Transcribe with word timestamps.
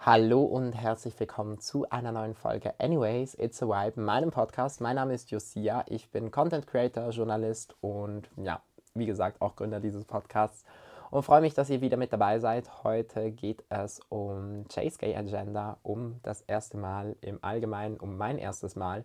Hallo 0.00 0.44
und 0.44 0.74
herzlich 0.74 1.18
willkommen 1.18 1.58
zu 1.58 1.90
einer 1.90 2.12
neuen 2.12 2.34
Folge 2.34 2.72
Anyways, 2.78 3.34
It's 3.34 3.60
a 3.60 3.66
Vibe, 3.66 4.00
meinem 4.00 4.30
Podcast. 4.30 4.80
Mein 4.80 4.94
Name 4.94 5.12
ist 5.12 5.32
Josia, 5.32 5.84
ich 5.88 6.08
bin 6.10 6.30
Content 6.30 6.68
Creator, 6.68 7.10
Journalist 7.10 7.74
und 7.80 8.30
ja, 8.36 8.62
wie 8.94 9.06
gesagt, 9.06 9.42
auch 9.42 9.56
Gründer 9.56 9.80
dieses 9.80 10.04
Podcasts 10.04 10.64
und 11.10 11.24
freue 11.24 11.40
mich, 11.40 11.54
dass 11.54 11.68
ihr 11.68 11.80
wieder 11.80 11.96
mit 11.96 12.12
dabei 12.12 12.38
seid. 12.38 12.84
Heute 12.84 13.32
geht 13.32 13.64
es 13.70 14.00
um 14.08 14.66
Chase 14.72 14.98
Gay 14.98 15.16
Agenda, 15.16 15.78
um 15.82 16.20
das 16.22 16.42
erste 16.42 16.76
Mal 16.76 17.16
im 17.20 17.40
Allgemeinen, 17.42 17.96
um 17.96 18.16
mein 18.16 18.38
erstes 18.38 18.76
Mal. 18.76 19.04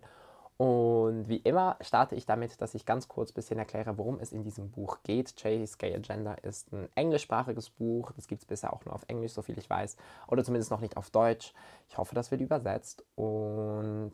Und 0.56 1.28
wie 1.28 1.38
immer 1.38 1.76
starte 1.80 2.14
ich 2.14 2.26
damit, 2.26 2.60
dass 2.60 2.74
ich 2.74 2.86
ganz 2.86 3.08
kurz 3.08 3.32
ein 3.32 3.34
bisschen 3.34 3.58
erkläre, 3.58 3.98
worum 3.98 4.20
es 4.20 4.30
in 4.30 4.44
diesem 4.44 4.70
Buch 4.70 4.98
geht. 5.02 5.34
Chase 5.36 5.76
Gay 5.78 5.92
Agenda 5.94 6.34
ist 6.34 6.72
ein 6.72 6.88
englischsprachiges 6.94 7.70
Buch. 7.70 8.12
Das 8.12 8.28
gibt 8.28 8.42
es 8.42 8.46
bisher 8.46 8.72
auch 8.72 8.84
nur 8.84 8.94
auf 8.94 9.02
Englisch, 9.08 9.32
soviel 9.32 9.58
ich 9.58 9.68
weiß. 9.68 9.96
Oder 10.28 10.44
zumindest 10.44 10.70
noch 10.70 10.78
nicht 10.80 10.96
auf 10.96 11.10
Deutsch. 11.10 11.52
Ich 11.88 11.98
hoffe, 11.98 12.14
das 12.14 12.30
wird 12.30 12.40
übersetzt. 12.40 13.04
Und 13.16 14.12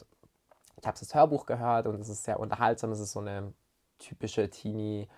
ich 0.80 0.86
habe 0.86 0.98
das 0.98 1.14
Hörbuch 1.14 1.44
gehört 1.44 1.86
und 1.86 2.00
es 2.00 2.08
ist 2.08 2.24
sehr 2.24 2.40
unterhaltsam. 2.40 2.90
Es 2.92 3.00
ist 3.00 3.12
so 3.12 3.20
eine 3.20 3.52
typische 3.98 4.48
Teenie 4.48 5.08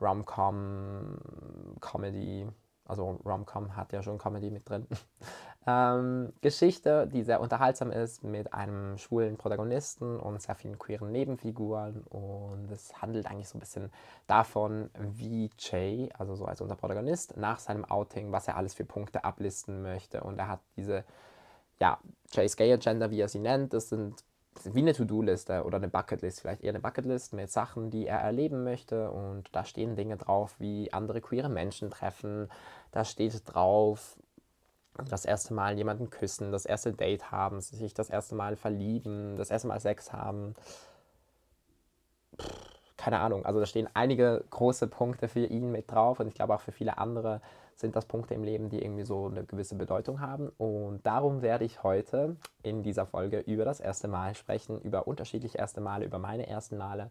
Rom-Com-Comedy 0.00 2.48
also 2.86 3.20
Rom-Com 3.24 3.76
hat 3.76 3.92
ja 3.92 4.02
schon 4.02 4.18
Comedy 4.18 4.50
mit 4.50 4.68
drin. 4.68 4.86
Ähm, 5.66 6.32
Geschichte, 6.42 7.06
die 7.06 7.22
sehr 7.22 7.40
unterhaltsam 7.40 7.90
ist, 7.90 8.22
mit 8.22 8.52
einem 8.52 8.98
schwulen 8.98 9.36
Protagonisten 9.36 10.18
und 10.18 10.42
sehr 10.42 10.54
vielen 10.54 10.78
queeren 10.78 11.10
Nebenfiguren. 11.10 12.02
Und 12.10 12.70
es 12.70 13.00
handelt 13.00 13.26
eigentlich 13.26 13.48
so 13.48 13.56
ein 13.56 13.60
bisschen 13.60 13.90
davon, 14.26 14.90
wie 14.98 15.50
Jay, 15.58 16.10
also 16.18 16.34
so 16.34 16.44
als 16.44 16.60
unser 16.60 16.76
Protagonist, 16.76 17.36
nach 17.36 17.58
seinem 17.58 17.84
Outing, 17.84 18.32
was 18.32 18.48
er 18.48 18.56
alles 18.56 18.74
für 18.74 18.84
Punkte 18.84 19.24
ablisten 19.24 19.82
möchte. 19.82 20.22
Und 20.22 20.38
er 20.38 20.48
hat 20.48 20.60
diese, 20.76 21.04
ja, 21.80 21.98
Jays 22.32 22.56
Gay 22.56 22.72
Agenda, 22.72 23.10
wie 23.10 23.20
er 23.20 23.28
sie 23.28 23.38
nennt, 23.38 23.72
das 23.72 23.88
sind 23.88 24.22
wie 24.62 24.80
eine 24.80 24.92
To-Do-Liste 24.92 25.64
oder 25.64 25.78
eine 25.78 25.88
Bucketlist, 25.88 26.40
vielleicht 26.40 26.62
eher 26.62 26.70
eine 26.70 26.80
Bucketlist 26.80 27.32
mit 27.32 27.50
Sachen, 27.50 27.90
die 27.90 28.06
er 28.06 28.20
erleben 28.20 28.64
möchte. 28.64 29.10
Und 29.10 29.48
da 29.52 29.64
stehen 29.64 29.96
Dinge 29.96 30.16
drauf, 30.16 30.54
wie 30.58 30.92
andere 30.92 31.20
queere 31.20 31.48
Menschen 31.48 31.90
treffen. 31.90 32.48
Da 32.92 33.04
steht 33.04 33.42
drauf, 33.46 34.16
das 35.08 35.24
erste 35.24 35.54
Mal 35.54 35.76
jemanden 35.76 36.10
küssen, 36.10 36.52
das 36.52 36.66
erste 36.66 36.92
Date 36.92 37.30
haben, 37.30 37.60
sich 37.60 37.94
das 37.94 38.10
erste 38.10 38.34
Mal 38.34 38.56
verlieben, 38.56 39.36
das 39.36 39.50
erste 39.50 39.68
Mal 39.68 39.80
Sex 39.80 40.12
haben. 40.12 40.54
Keine 42.96 43.20
Ahnung, 43.20 43.44
also 43.44 43.60
da 43.60 43.66
stehen 43.66 43.88
einige 43.94 44.44
große 44.50 44.86
Punkte 44.86 45.28
für 45.28 45.44
ihn 45.44 45.70
mit 45.70 45.90
drauf 45.90 46.20
und 46.20 46.28
ich 46.28 46.34
glaube 46.34 46.54
auch 46.54 46.60
für 46.60 46.72
viele 46.72 46.98
andere 46.98 47.40
sind 47.76 47.96
das 47.96 48.06
Punkte 48.06 48.34
im 48.34 48.44
Leben, 48.44 48.68
die 48.68 48.82
irgendwie 48.82 49.04
so 49.04 49.26
eine 49.26 49.44
gewisse 49.44 49.74
Bedeutung 49.74 50.20
haben. 50.20 50.48
Und 50.58 51.04
darum 51.04 51.42
werde 51.42 51.64
ich 51.64 51.82
heute 51.82 52.36
in 52.62 52.82
dieser 52.84 53.04
Folge 53.04 53.40
über 53.40 53.64
das 53.64 53.80
erste 53.80 54.06
Mal 54.06 54.34
sprechen, 54.34 54.80
über 54.80 55.08
unterschiedliche 55.08 55.58
erste 55.58 55.80
Male, 55.80 56.04
über 56.04 56.18
meine 56.18 56.46
ersten 56.46 56.76
Male 56.76 57.10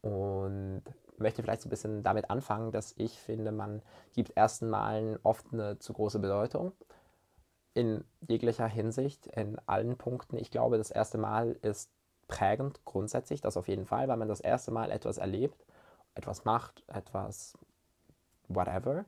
und 0.00 0.82
möchte 1.18 1.42
vielleicht 1.42 1.62
so 1.62 1.68
ein 1.68 1.70
bisschen 1.70 2.02
damit 2.02 2.30
anfangen, 2.30 2.72
dass 2.72 2.94
ich 2.96 3.18
finde, 3.18 3.52
man 3.52 3.80
gibt 4.14 4.36
ersten 4.36 4.68
Malen 4.68 5.18
oft 5.22 5.46
eine 5.52 5.78
zu 5.78 5.92
große 5.92 6.18
Bedeutung 6.18 6.72
in 7.74 8.04
jeglicher 8.28 8.66
Hinsicht, 8.66 9.26
in 9.26 9.58
allen 9.66 9.96
Punkten. 9.96 10.36
Ich 10.36 10.50
glaube, 10.50 10.78
das 10.78 10.90
erste 10.90 11.18
Mal 11.18 11.56
ist 11.62 11.90
prägend 12.28 12.84
grundsätzlich, 12.84 13.40
das 13.40 13.56
auf 13.56 13.68
jeden 13.68 13.86
Fall, 13.86 14.08
weil 14.08 14.16
man 14.16 14.28
das 14.28 14.40
erste 14.40 14.70
Mal 14.70 14.90
etwas 14.90 15.18
erlebt, 15.18 15.64
etwas 16.14 16.44
macht, 16.44 16.82
etwas 16.88 17.56
whatever. 18.48 19.04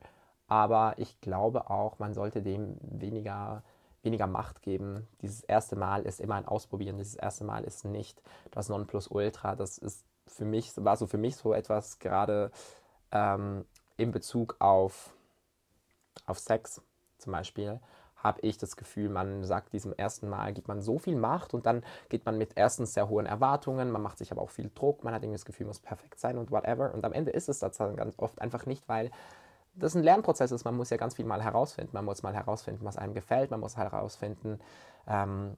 Aber 0.47 0.93
ich 0.97 1.19
glaube 1.21 1.69
auch, 1.69 1.99
man 1.99 2.13
sollte 2.13 2.41
dem 2.41 2.77
weniger, 2.81 3.63
weniger 4.03 4.27
Macht 4.27 4.61
geben. 4.61 5.07
Dieses 5.21 5.43
erste 5.43 5.75
Mal 5.75 6.03
ist 6.03 6.19
immer 6.19 6.35
ein 6.35 6.47
Ausprobieren. 6.47 6.97
Dieses 6.97 7.15
erste 7.15 7.43
Mal 7.43 7.63
ist 7.63 7.85
nicht 7.85 8.21
das 8.51 8.69
Nonplusultra. 8.69 9.55
Das 9.55 9.77
ist 9.77 10.05
für 10.27 10.45
mich, 10.45 10.71
war 10.77 10.97
so 10.97 11.07
für 11.07 11.17
mich 11.17 11.35
so 11.35 11.53
etwas 11.53 11.99
gerade 11.99 12.51
ähm, 13.11 13.65
in 13.97 14.11
Bezug 14.11 14.55
auf, 14.59 15.15
auf 16.27 16.37
Sex 16.39 16.81
zum 17.17 17.31
Beispiel 17.31 17.79
habe 18.25 18.41
ich 18.41 18.57
das 18.57 18.75
Gefühl, 18.75 19.09
man 19.09 19.43
sagt 19.43 19.71
diesem 19.71 19.93
ersten 19.93 20.27
Mal, 20.27 20.51
gibt 20.51 20.67
man 20.67 20.81
so 20.81 20.97
viel 20.97 21.15
Macht 21.15 21.53
und 21.53 21.65
dann 21.65 21.83
geht 22.09 22.25
man 22.25 22.37
mit 22.37 22.53
erstens 22.55 22.93
sehr 22.93 23.07
hohen 23.07 23.27
Erwartungen, 23.27 23.91
man 23.91 24.01
macht 24.01 24.17
sich 24.17 24.31
aber 24.31 24.41
auch 24.41 24.49
viel 24.49 24.71
Druck, 24.73 25.03
man 25.03 25.13
hat 25.13 25.21
irgendwie 25.21 25.37
das 25.37 25.45
Gefühl, 25.45 25.67
muss 25.67 25.79
perfekt 25.79 26.19
sein 26.19 26.37
und 26.37 26.51
whatever. 26.51 26.93
Und 26.93 27.05
am 27.05 27.13
Ende 27.13 27.31
ist 27.31 27.49
es 27.49 27.59
das 27.59 27.77
dann 27.77 27.95
ganz 27.95 28.17
oft 28.17 28.41
einfach 28.41 28.65
nicht, 28.65 28.89
weil 28.89 29.11
das 29.75 29.95
ein 29.95 30.03
Lernprozess 30.03 30.51
ist. 30.51 30.65
Man 30.65 30.75
muss 30.75 30.89
ja 30.89 30.97
ganz 30.97 31.15
viel 31.15 31.25
mal 31.25 31.43
herausfinden. 31.43 31.91
Man 31.93 32.05
muss 32.05 32.23
mal 32.23 32.33
herausfinden, 32.33 32.85
was 32.85 32.97
einem 32.97 33.13
gefällt. 33.13 33.51
Man 33.51 33.59
muss 33.59 33.77
herausfinden, 33.77 34.59
ähm, 35.07 35.57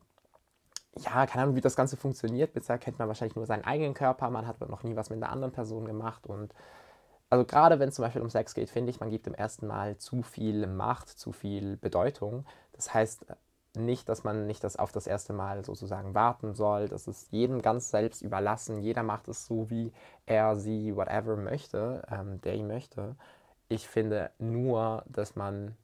ja, 0.97 1.25
keine 1.27 1.43
Ahnung, 1.43 1.55
wie 1.55 1.61
das 1.61 1.75
Ganze 1.75 1.97
funktioniert. 1.97 2.53
Bisher 2.53 2.79
kennt 2.79 2.97
man 2.97 3.07
wahrscheinlich 3.07 3.35
nur 3.35 3.45
seinen 3.45 3.63
eigenen 3.63 3.93
Körper. 3.93 4.29
Man 4.29 4.47
hat 4.47 4.59
noch 4.67 4.83
nie 4.83 4.95
was 4.95 5.09
mit 5.09 5.21
einer 5.21 5.31
anderen 5.31 5.53
Person 5.53 5.85
gemacht. 5.85 6.25
Und 6.25 6.53
also 7.29 7.45
gerade 7.45 7.79
wenn 7.79 7.89
es 7.89 7.95
zum 7.95 8.03
Beispiel 8.03 8.21
um 8.21 8.29
Sex 8.29 8.53
geht, 8.53 8.69
finde 8.69 8.89
ich, 8.89 8.99
man 8.99 9.09
gibt 9.09 9.27
im 9.27 9.33
ersten 9.33 9.67
Mal 9.67 9.97
zu 9.97 10.21
viel 10.21 10.67
Macht, 10.67 11.09
zu 11.09 11.31
viel 11.31 11.77
Bedeutung. 11.77 12.45
Das 12.73 12.93
heißt 12.93 13.25
nicht, 13.75 14.09
dass 14.09 14.23
man 14.23 14.47
nicht 14.47 14.63
das 14.63 14.77
auf 14.77 14.91
das 14.91 15.07
erste 15.07 15.33
Mal 15.33 15.63
sozusagen 15.65 16.15
warten 16.15 16.53
soll. 16.53 16.87
Das 16.87 17.07
ist 17.07 17.31
jedem 17.31 17.61
ganz 17.61 17.89
selbst 17.91 18.21
überlassen. 18.21 18.81
Jeder 18.81 19.03
macht 19.03 19.27
es 19.27 19.45
so, 19.45 19.69
wie 19.69 19.91
er, 20.25 20.55
sie, 20.55 20.95
whatever 20.95 21.35
möchte, 21.35 22.03
ähm, 22.09 22.41
der 22.41 22.55
ihn 22.55 22.67
möchte. 22.67 23.15
Ich 23.69 23.87
finde 23.87 24.31
nur, 24.39 25.03
dass 25.07 25.35
man 25.35 25.75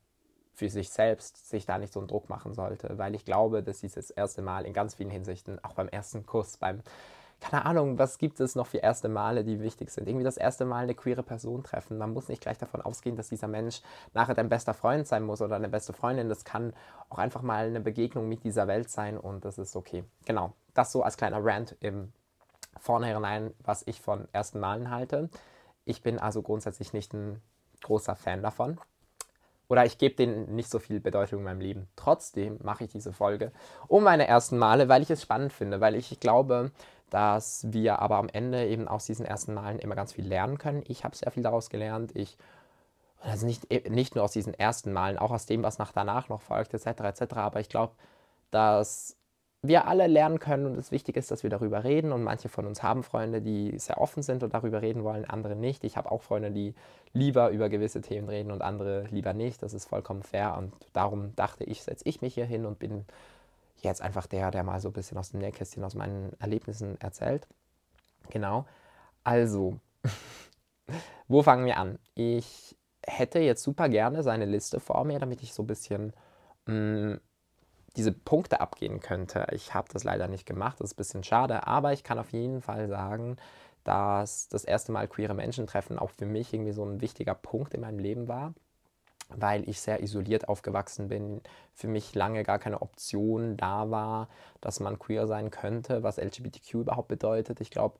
für 0.53 0.69
sich 0.69 0.89
selbst 0.89 1.49
sich 1.49 1.65
da 1.65 1.77
nicht 1.77 1.93
so 1.93 1.99
einen 1.99 2.07
Druck 2.07 2.29
machen 2.29 2.53
sollte, 2.53 2.97
weil 2.97 3.15
ich 3.15 3.25
glaube, 3.25 3.63
dass 3.63 3.79
dieses 3.79 4.11
erste 4.11 4.41
Mal 4.41 4.65
in 4.65 4.73
ganz 4.73 4.95
vielen 4.95 5.09
Hinsichten, 5.09 5.63
auch 5.63 5.73
beim 5.73 5.87
ersten 5.87 6.25
Kuss, 6.25 6.57
beim, 6.57 6.81
keine 7.43 7.65
Ahnung, 7.65 7.99
was 7.99 8.17
gibt 8.19 8.39
es 8.39 8.55
noch 8.55 8.67
für 8.67 8.77
erste 8.77 9.09
Male, 9.09 9.43
die 9.43 9.59
wichtig 9.59 9.91
sind? 9.91 10.07
Irgendwie 10.07 10.23
das 10.23 10.37
erste 10.37 10.63
Mal 10.63 10.83
eine 10.83 10.95
queere 10.95 11.23
Person 11.23 11.61
treffen. 11.61 11.97
Man 11.97 12.13
muss 12.13 12.29
nicht 12.29 12.41
gleich 12.41 12.57
davon 12.57 12.81
ausgehen, 12.81 13.17
dass 13.17 13.27
dieser 13.27 13.49
Mensch 13.49 13.81
nachher 14.13 14.33
dein 14.33 14.47
bester 14.47 14.73
Freund 14.73 15.07
sein 15.07 15.23
muss 15.23 15.41
oder 15.41 15.57
eine 15.57 15.67
beste 15.67 15.91
Freundin. 15.91 16.29
Das 16.29 16.45
kann 16.45 16.73
auch 17.09 17.17
einfach 17.17 17.41
mal 17.41 17.65
eine 17.65 17.81
Begegnung 17.81 18.29
mit 18.29 18.45
dieser 18.45 18.67
Welt 18.67 18.89
sein 18.89 19.17
und 19.17 19.43
das 19.43 19.57
ist 19.57 19.75
okay. 19.75 20.05
Genau, 20.25 20.53
das 20.73 20.93
so 20.93 21.03
als 21.03 21.17
kleiner 21.17 21.43
Rant 21.43 21.75
im 21.81 22.13
Vornherein, 22.79 23.53
was 23.61 23.85
ich 23.85 23.99
von 23.99 24.29
ersten 24.31 24.61
Malen 24.61 24.89
halte. 24.89 25.29
Ich 25.83 26.01
bin 26.01 26.19
also 26.19 26.41
grundsätzlich 26.41 26.93
nicht 26.93 27.13
ein 27.13 27.41
großer 27.81 28.15
Fan 28.15 28.41
davon. 28.41 28.79
Oder 29.67 29.85
ich 29.85 29.97
gebe 29.97 30.15
denen 30.15 30.55
nicht 30.55 30.69
so 30.69 30.79
viel 30.79 31.01
Bedeutung 31.01 31.39
in 31.39 31.45
meinem 31.45 31.61
Leben. 31.61 31.87
Trotzdem 31.97 32.57
mache 32.63 32.85
ich 32.85 32.91
diese 32.91 33.11
Folge 33.11 33.51
um 33.87 34.03
meine 34.03 34.27
ersten 34.27 34.57
Male, 34.57 34.87
weil 34.87 35.01
ich 35.01 35.09
es 35.09 35.21
spannend 35.21 35.51
finde, 35.51 35.81
weil 35.81 35.95
ich 35.95 36.19
glaube, 36.19 36.71
dass 37.13 37.71
wir 37.71 37.99
aber 37.99 38.17
am 38.17 38.27
Ende 38.27 38.65
eben 38.65 38.87
aus 38.87 39.05
diesen 39.05 39.23
ersten 39.23 39.53
Malen 39.53 39.77
immer 39.77 39.93
ganz 39.93 40.13
viel 40.13 40.27
lernen 40.27 40.57
können. 40.57 40.81
Ich 40.87 41.03
habe 41.03 41.15
sehr 41.15 41.31
viel 41.31 41.43
daraus 41.43 41.69
gelernt. 41.69 42.11
Ich, 42.15 42.39
also 43.21 43.45
nicht, 43.45 43.69
nicht 43.87 44.15
nur 44.15 44.23
aus 44.23 44.31
diesen 44.31 44.55
ersten 44.55 44.91
Malen, 44.91 45.19
auch 45.19 45.29
aus 45.29 45.45
dem, 45.45 45.61
was 45.61 45.77
nach 45.77 45.91
danach 45.91 46.27
noch 46.27 46.41
folgt, 46.41 46.73
etc. 46.73 46.87
etc. 47.01 47.33
Aber 47.35 47.59
ich 47.59 47.69
glaube, 47.69 47.93
dass 48.49 49.15
wir 49.61 49.87
alle 49.87 50.07
lernen 50.07 50.39
können 50.39 50.65
und 50.65 50.75
es 50.75 50.91
wichtig 50.91 51.15
ist, 51.15 51.29
dass 51.29 51.43
wir 51.43 51.51
darüber 51.51 51.83
reden. 51.83 52.11
Und 52.13 52.23
manche 52.23 52.49
von 52.49 52.65
uns 52.65 52.81
haben 52.81 53.03
Freunde, 53.03 53.43
die 53.43 53.77
sehr 53.77 54.01
offen 54.01 54.23
sind 54.23 54.41
und 54.41 54.55
darüber 54.55 54.81
reden 54.81 55.03
wollen, 55.03 55.23
andere 55.23 55.55
nicht. 55.55 55.83
Ich 55.83 55.97
habe 55.97 56.11
auch 56.11 56.23
Freunde, 56.23 56.49
die 56.49 56.73
lieber 57.13 57.51
über 57.51 57.69
gewisse 57.69 58.01
Themen 58.01 58.27
reden 58.27 58.49
und 58.49 58.63
andere 58.63 59.03
lieber 59.11 59.33
nicht. 59.33 59.61
Das 59.61 59.75
ist 59.75 59.85
vollkommen 59.85 60.23
fair. 60.23 60.57
Und 60.57 60.73
darum 60.93 61.35
dachte 61.35 61.63
ich, 61.63 61.83
setze 61.83 62.09
ich 62.09 62.21
mich 62.23 62.33
hier 62.33 62.45
hin 62.45 62.65
und 62.65 62.79
bin 62.79 63.05
jetzt 63.83 64.01
einfach 64.01 64.27
der, 64.27 64.51
der 64.51 64.63
mal 64.63 64.79
so 64.79 64.89
ein 64.89 64.93
bisschen 64.93 65.17
aus 65.17 65.31
dem 65.31 65.39
Nähkästchen, 65.39 65.83
aus 65.83 65.95
meinen 65.95 66.33
Erlebnissen 66.39 66.99
erzählt. 66.99 67.47
Genau. 68.29 68.65
Also, 69.23 69.79
wo 71.27 71.43
fangen 71.43 71.65
wir 71.65 71.77
an? 71.77 71.99
Ich 72.15 72.75
hätte 73.05 73.39
jetzt 73.39 73.63
super 73.63 73.89
gerne 73.89 74.23
seine 74.23 74.45
Liste 74.45 74.79
vor 74.79 75.03
mir, 75.05 75.19
damit 75.19 75.43
ich 75.43 75.53
so 75.53 75.63
ein 75.63 75.67
bisschen 75.67 76.13
mh, 76.65 76.73
mm, 76.75 77.21
diese 77.95 78.11
Punkte 78.11 78.59
abgehen 78.59 78.99
könnte. 79.01 79.45
Ich 79.51 79.73
habe 79.73 79.87
das 79.91 80.03
leider 80.03 80.27
nicht 80.27 80.45
gemacht, 80.45 80.79
das 80.79 80.91
ist 80.91 80.93
ein 80.93 80.97
bisschen 80.97 81.23
schade, 81.23 81.67
aber 81.67 81.93
ich 81.93 82.03
kann 82.03 82.19
auf 82.19 82.31
jeden 82.31 82.61
Fall 82.61 82.87
sagen, 82.87 83.37
dass 83.83 84.47
das 84.47 84.63
erste 84.63 84.91
Mal 84.91 85.07
queere 85.07 85.33
Menschen 85.33 85.67
treffen 85.67 85.99
auch 85.99 86.09
für 86.09 86.25
mich 86.25 86.53
irgendwie 86.53 86.71
so 86.71 86.83
ein 86.85 87.01
wichtiger 87.01 87.35
Punkt 87.35 87.73
in 87.73 87.81
meinem 87.81 87.99
Leben 87.99 88.27
war, 88.27 88.53
weil 89.37 89.67
ich 89.69 89.79
sehr 89.79 90.01
isoliert 90.03 90.47
aufgewachsen 90.47 91.07
bin, 91.07 91.41
für 91.73 91.87
mich 91.87 92.15
lange 92.15 92.43
gar 92.43 92.59
keine 92.59 92.81
Option 92.81 93.57
da 93.57 93.89
war, 93.89 94.29
dass 94.61 94.79
man 94.79 94.99
queer 94.99 95.27
sein 95.27 95.51
könnte, 95.51 96.03
was 96.03 96.17
LGBTQ 96.17 96.73
überhaupt 96.75 97.07
bedeutet. 97.07 97.61
Ich 97.61 97.71
glaube, 97.71 97.99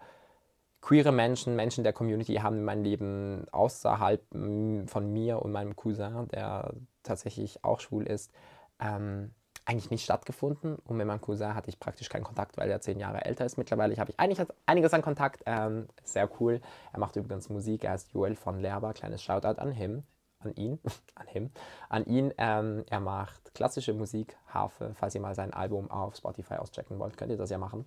queere 0.82 1.12
Menschen, 1.12 1.56
Menschen 1.56 1.84
der 1.84 1.94
Community 1.94 2.36
haben 2.36 2.58
in 2.58 2.66
meinem 2.66 2.84
Leben 2.84 3.46
außerhalb 3.52 4.22
von 4.32 5.14
mir 5.14 5.42
und 5.42 5.52
meinem 5.52 5.76
Cousin, 5.76 6.28
der 6.30 6.74
tatsächlich 7.04 7.64
auch 7.64 7.80
schwul 7.80 8.06
ist, 8.06 8.32
ähm, 8.80 9.32
eigentlich 9.66 9.92
nicht 9.92 10.04
stattgefunden. 10.04 10.76
Und 10.76 10.98
mit 10.98 11.08
meinem 11.08 11.22
Cousin 11.22 11.56
hatte 11.56 11.70
ich 11.70 11.80
praktisch 11.80 12.10
keinen 12.10 12.24
Kontakt, 12.24 12.58
weil 12.58 12.70
er 12.70 12.82
zehn 12.82 13.00
Jahre 13.00 13.24
älter 13.26 13.46
ist. 13.46 13.58
Mittlerweile 13.58 13.96
habe 13.96 14.12
ich 14.12 14.20
einiges, 14.20 14.94
an 14.94 15.02
Kontakt. 15.02 15.44
Ähm, 15.46 15.88
sehr 16.04 16.30
cool. 16.40 16.60
Er 16.92 17.00
macht 17.00 17.16
übrigens 17.16 17.50
Musik. 17.50 17.86
Er 17.86 17.92
heißt 17.92 18.12
Joel 18.14 18.36
von 18.36 18.60
Lerber. 18.60 18.94
Kleines 18.94 19.24
Shoutout 19.24 19.62
an 19.62 19.72
him. 19.72 20.04
An 20.46 20.56
ihn, 20.56 20.80
an 21.16 21.28
him, 21.28 21.52
an 21.90 22.06
ihn. 22.06 22.34
Ähm, 22.38 22.84
er 22.90 23.00
macht 23.00 23.54
klassische 23.54 23.94
Musik, 23.94 24.38
Harfe. 24.48 24.94
Falls 24.96 25.16
ihr 25.16 25.22
mal 25.22 25.36
sein 25.36 25.54
Album 25.54 25.90
auf 25.92 26.16
Spotify 26.16 26.56
auschecken 26.56 27.00
wollt, 27.00 27.18
könnt 27.18 27.32
ihr 27.32 27.38
das 27.38 27.50
ja 27.50 27.58
machen. 27.58 27.86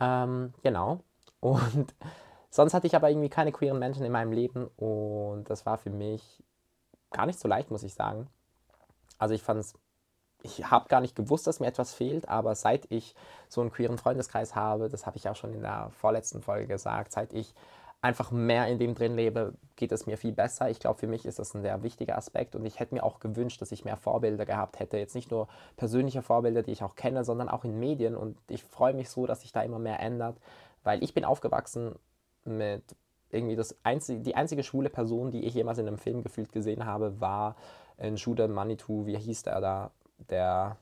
Ähm, 0.00 0.54
genau. 0.62 1.00
Und 1.40 1.94
sonst 2.50 2.74
hatte 2.74 2.86
ich 2.86 2.96
aber 2.96 3.10
irgendwie 3.10 3.28
keine 3.28 3.52
queeren 3.52 3.78
Menschen 3.78 4.04
in 4.04 4.12
meinem 4.12 4.32
Leben 4.32 4.68
und 4.76 5.44
das 5.48 5.66
war 5.66 5.78
für 5.78 5.90
mich 5.90 6.42
gar 7.10 7.26
nicht 7.26 7.38
so 7.38 7.48
leicht, 7.48 7.70
muss 7.70 7.82
ich 7.82 7.94
sagen. 7.94 8.28
Also 9.18 9.34
ich 9.34 9.42
fand 9.42 9.60
es 9.60 9.74
ich 10.42 10.70
habe 10.70 10.88
gar 10.88 11.00
nicht 11.00 11.16
gewusst, 11.16 11.46
dass 11.46 11.60
mir 11.60 11.66
etwas 11.66 11.94
fehlt, 11.94 12.28
aber 12.28 12.54
seit 12.54 12.90
ich 12.90 13.14
so 13.48 13.60
einen 13.60 13.70
queeren 13.70 13.98
Freundeskreis 13.98 14.54
habe, 14.54 14.88
das 14.88 15.06
habe 15.06 15.16
ich 15.16 15.28
auch 15.28 15.36
schon 15.36 15.52
in 15.52 15.62
der 15.62 15.90
vorletzten 15.90 16.42
Folge 16.42 16.66
gesagt, 16.66 17.12
seit 17.12 17.32
ich 17.32 17.54
einfach 18.02 18.30
mehr 18.30 18.66
in 18.68 18.78
dem 18.78 18.94
drin 18.94 19.14
lebe, 19.14 19.54
geht 19.76 19.92
es 19.92 20.06
mir 20.06 20.16
viel 20.16 20.32
besser. 20.32 20.70
Ich 20.70 20.80
glaube, 20.80 20.98
für 20.98 21.06
mich 21.06 21.26
ist 21.26 21.38
das 21.38 21.54
ein 21.54 21.62
sehr 21.62 21.82
wichtiger 21.82 22.16
Aspekt 22.16 22.56
und 22.56 22.64
ich 22.64 22.80
hätte 22.80 22.94
mir 22.94 23.02
auch 23.02 23.20
gewünscht, 23.20 23.60
dass 23.60 23.72
ich 23.72 23.84
mehr 23.84 23.96
Vorbilder 23.96 24.46
gehabt 24.46 24.78
hätte. 24.80 24.96
Jetzt 24.96 25.14
nicht 25.14 25.30
nur 25.30 25.48
persönliche 25.76 26.22
Vorbilder, 26.22 26.62
die 26.62 26.72
ich 26.72 26.82
auch 26.82 26.96
kenne, 26.96 27.24
sondern 27.24 27.48
auch 27.48 27.64
in 27.64 27.78
Medien 27.78 28.16
und 28.16 28.38
ich 28.48 28.64
freue 28.64 28.94
mich 28.94 29.10
so, 29.10 29.26
dass 29.26 29.42
sich 29.42 29.52
da 29.52 29.62
immer 29.62 29.78
mehr 29.78 30.00
ändert, 30.00 30.36
weil 30.82 31.02
ich 31.02 31.12
bin 31.12 31.24
aufgewachsen 31.24 31.94
mit 32.44 32.82
irgendwie 33.30 33.56
das 33.56 33.76
einzige, 33.82 34.20
die 34.20 34.34
einzige 34.34 34.62
schwule 34.62 34.88
Person, 34.88 35.30
die 35.30 35.44
ich 35.44 35.54
jemals 35.54 35.78
in 35.78 35.86
einem 35.86 35.98
Film 35.98 36.22
gefühlt 36.22 36.52
gesehen 36.52 36.86
habe, 36.86 37.20
war 37.20 37.54
in 37.98 38.16
Judah 38.16 38.48
Manitou, 38.48 39.06
wie 39.06 39.16
hieß 39.16 39.42
der 39.42 39.60
da? 39.60 39.90
der 40.28 40.76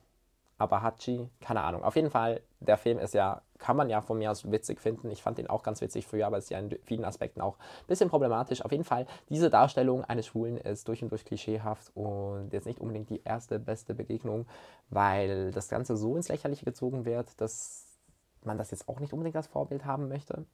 Abahachi, 0.58 1.28
keine 1.40 1.62
Ahnung. 1.62 1.84
Auf 1.84 1.94
jeden 1.94 2.10
Fall, 2.10 2.43
der 2.58 2.76
Film 2.76 2.99
ist 2.99 3.14
ja, 3.14 3.43
kann 3.58 3.76
man 3.76 3.88
ja 3.88 4.00
von 4.00 4.19
mir 4.19 4.31
aus 4.31 4.50
witzig 4.50 4.81
finden. 4.81 5.08
Ich 5.10 5.22
fand 5.22 5.38
ihn 5.38 5.46
auch 5.46 5.62
ganz 5.62 5.81
witzig 5.81 6.06
früher, 6.06 6.26
aber 6.26 6.38
ist 6.38 6.50
ja 6.50 6.58
in 6.58 6.76
vielen 6.82 7.05
Aspekten 7.05 7.40
auch 7.40 7.58
ein 7.58 7.87
bisschen 7.87 8.10
problematisch. 8.10 8.62
Auf 8.64 8.72
jeden 8.72 8.84
Fall, 8.84 9.06
diese 9.28 9.50
Darstellung 9.50 10.05
eines 10.05 10.26
Schwulen 10.26 10.58
ist 10.58 10.88
durch 10.88 11.02
und 11.02 11.10
durch 11.10 11.25
klischeehaft 11.25 11.93
und 11.94 12.52
jetzt 12.52 12.66
nicht 12.66 12.81
unbedingt 12.81 13.08
die 13.08 13.22
erste, 13.22 13.60
beste 13.60 13.94
Begegnung, 13.94 14.46
weil 14.90 15.52
das 15.52 15.69
Ganze 15.69 15.96
so 15.96 16.16
ins 16.16 16.28
Lächerliche 16.28 16.64
gezogen 16.64 17.04
wird, 17.04 17.40
dass 17.40 18.00
man 18.43 18.58
das 18.58 18.72
jetzt 18.72 18.88
auch 18.88 18.99
nicht 18.99 19.12
unbedingt 19.12 19.37
als 19.37 19.46
Vorbild 19.46 19.84
haben 19.84 20.08
möchte. 20.08 20.44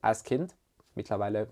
Als 0.00 0.22
Kind, 0.22 0.56
mittlerweile 0.94 1.48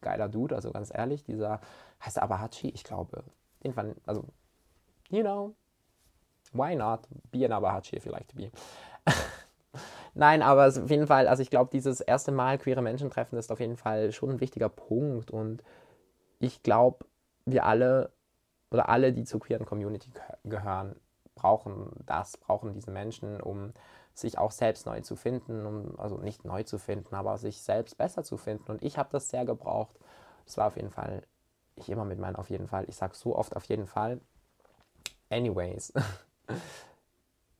geiler 0.00 0.28
Dude, 0.28 0.54
also 0.54 0.70
ganz 0.70 0.92
ehrlich, 0.94 1.24
dieser 1.24 1.60
heißt 2.04 2.20
Abahachi, 2.20 2.68
ich 2.68 2.84
glaube, 2.84 3.24
jedenfalls, 3.60 3.96
also, 4.06 4.24
you 5.10 5.22
know, 5.22 5.54
why 6.52 6.74
not? 6.74 7.06
Be 7.30 7.44
an 7.44 7.52
Abahachi 7.52 7.96
if 7.96 8.06
you 8.06 8.12
like 8.12 8.28
to 8.28 8.36
be. 8.36 8.50
Nein, 10.14 10.42
aber 10.42 10.68
auf 10.68 10.90
jeden 10.90 11.06
Fall, 11.06 11.26
also 11.26 11.42
ich 11.42 11.50
glaube, 11.50 11.70
dieses 11.72 12.00
erste 12.00 12.32
Mal 12.32 12.58
queere 12.58 12.82
Menschen 12.82 13.10
treffen 13.10 13.38
ist 13.38 13.50
auf 13.50 13.60
jeden 13.60 13.76
Fall 13.76 14.12
schon 14.12 14.30
ein 14.30 14.40
wichtiger 14.40 14.68
Punkt 14.68 15.30
und 15.30 15.62
ich 16.38 16.62
glaube, 16.62 17.06
wir 17.46 17.64
alle 17.64 18.12
oder 18.70 18.88
alle, 18.88 19.12
die 19.12 19.24
zur 19.24 19.40
queeren 19.40 19.66
Community 19.66 20.10
gehören, 20.44 20.96
brauchen 21.34 21.90
das, 22.06 22.36
brauchen 22.36 22.72
diese 22.72 22.90
Menschen, 22.90 23.40
um 23.40 23.72
sich 24.14 24.38
auch 24.38 24.50
selbst 24.50 24.86
neu 24.86 25.00
zu 25.00 25.16
finden, 25.16 25.66
um, 25.66 25.98
also 25.98 26.18
nicht 26.18 26.44
neu 26.44 26.62
zu 26.62 26.78
finden, 26.78 27.14
aber 27.14 27.38
sich 27.38 27.62
selbst 27.62 27.96
besser 27.96 28.24
zu 28.24 28.36
finden. 28.36 28.70
Und 28.70 28.82
ich 28.82 28.98
habe 28.98 29.08
das 29.12 29.28
sehr 29.28 29.44
gebraucht. 29.44 29.98
Das 30.44 30.56
war 30.58 30.66
auf 30.66 30.76
jeden 30.76 30.90
Fall, 30.90 31.22
ich 31.76 31.88
immer 31.88 32.04
mit 32.04 32.18
meinen 32.18 32.36
auf 32.36 32.50
jeden 32.50 32.66
Fall, 32.66 32.84
ich 32.88 32.96
sage 32.96 33.14
so 33.14 33.36
oft 33.36 33.56
auf 33.56 33.64
jeden 33.64 33.86
Fall. 33.86 34.20
Anyways. 35.30 35.92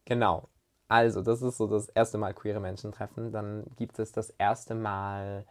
genau. 0.04 0.48
Also, 0.88 1.22
das 1.22 1.42
ist 1.42 1.56
so 1.56 1.66
das 1.66 1.88
erste 1.88 2.18
Mal 2.18 2.34
queere 2.34 2.60
Menschen 2.60 2.92
treffen. 2.92 3.32
Dann 3.32 3.64
gibt 3.76 3.98
es 3.98 4.12
das 4.12 4.30
erste 4.30 4.74
Mal 4.74 5.46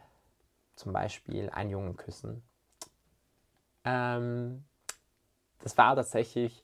zum 0.75 0.93
Beispiel 0.93 1.49
einen 1.49 1.71
Jungen 1.71 1.95
küssen. 1.95 2.43
Ähm, 3.83 4.63
das 5.63 5.77
war 5.77 5.95
tatsächlich 5.95 6.63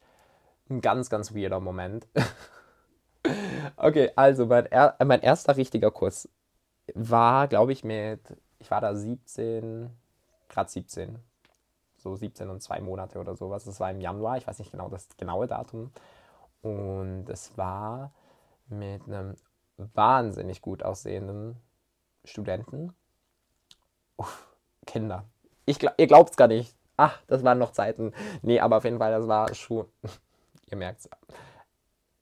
ein 0.69 0.81
ganz, 0.81 1.09
ganz 1.09 1.33
weirder 1.33 1.59
Moment. 1.59 2.07
okay, 3.77 4.11
also 4.15 4.45
mein, 4.45 4.65
er 4.67 4.95
mein 5.05 5.21
erster 5.21 5.57
richtiger 5.57 5.91
Kuss 5.91 6.29
war, 6.93 7.47
glaube 7.47 7.71
ich, 7.71 7.83
mit, 7.83 8.21
ich 8.59 8.71
war 8.71 8.81
da 8.81 8.95
17, 8.95 9.89
gerade 10.49 10.69
17, 10.69 11.19
so 11.97 12.15
17 12.15 12.49
und 12.49 12.61
zwei 12.61 12.79
Monate 12.79 13.19
oder 13.19 13.35
sowas. 13.35 13.65
Das 13.65 13.79
war 13.79 13.91
im 13.91 14.01
Januar, 14.01 14.37
ich 14.37 14.47
weiß 14.47 14.59
nicht 14.59 14.71
genau 14.71 14.89
das 14.89 15.07
genaue 15.17 15.47
Datum. 15.47 15.91
Und 16.67 17.29
es 17.29 17.57
war 17.57 18.11
mit 18.67 19.03
einem 19.03 19.35
wahnsinnig 19.77 20.61
gut 20.61 20.83
aussehenden 20.83 21.55
Studenten. 22.25 22.93
Uff, 24.17 24.47
Kinder. 24.85 25.23
Ich, 25.65 25.81
ihr 25.81 26.07
glaubt 26.07 26.31
es 26.31 26.37
gar 26.37 26.47
nicht. 26.47 26.75
Ach, 26.97 27.21
das 27.27 27.43
waren 27.43 27.59
noch 27.59 27.71
Zeiten. 27.71 28.13
Nee, 28.41 28.59
aber 28.59 28.77
auf 28.77 28.83
jeden 28.83 28.97
Fall, 28.97 29.11
das 29.11 29.27
war 29.27 29.53
schon, 29.53 29.85
ihr 30.71 30.77
merkt 30.77 31.01
es, 31.01 31.09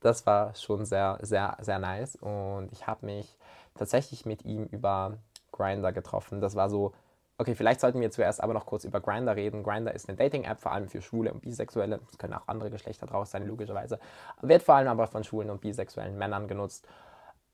das 0.02 0.26
war 0.26 0.54
schon 0.54 0.86
sehr, 0.86 1.18
sehr, 1.22 1.58
sehr 1.62 1.80
nice. 1.80 2.16
Und 2.18 2.72
ich 2.72 2.86
habe 2.86 3.06
mich 3.06 3.38
tatsächlich 3.74 4.26
mit 4.26 4.46
ihm 4.46 4.66
über 4.66 5.18
Grinder 5.52 5.92
getroffen. 5.92 6.42
Das 6.42 6.56
war 6.56 6.70
so 6.70 6.94
Okay, 7.38 7.54
vielleicht 7.54 7.82
sollten 7.82 8.00
wir 8.00 8.12
zuerst 8.12 8.42
aber 8.42 8.54
noch 8.54 8.66
kurz 8.66 8.86
über 8.86 9.02
Grinder 9.02 9.36
reden. 9.36 9.62
Grinder 9.64 9.94
ist 9.94 10.08
eine 10.08 10.18
Dating-App, 10.18 10.60
vor 10.60 10.72
allem 10.72 10.88
für 10.88 11.02
Schwule 11.02 11.34
und 11.34 11.42
Bisexuelle. 11.42 12.00
Es 12.10 12.18
können 12.18 12.34
auch 12.34 12.48
andere 12.48 12.70
Geschlechter 12.70 13.08
draus 13.08 13.32
sein, 13.32 13.46
logischerweise. 13.46 14.00
Wird 14.42 14.64
vor 14.64 14.76
allem 14.76 14.88
aber 14.88 15.08
von 15.08 15.24
schwulen 15.26 15.50
und 15.50 15.60
bisexuellen 15.60 16.18
Männern 16.18 16.48
genutzt. 16.48 16.88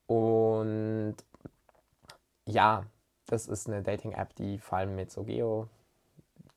Und 0.06 1.16
ja, 2.48 2.86
das 3.26 3.48
ist 3.48 3.68
eine 3.68 3.82
Dating-App, 3.82 4.36
die 4.36 4.60
vor 4.60 4.78
allem 4.80 4.96
mit 4.96 5.12
so 5.12 5.24
Geo, 5.24 5.68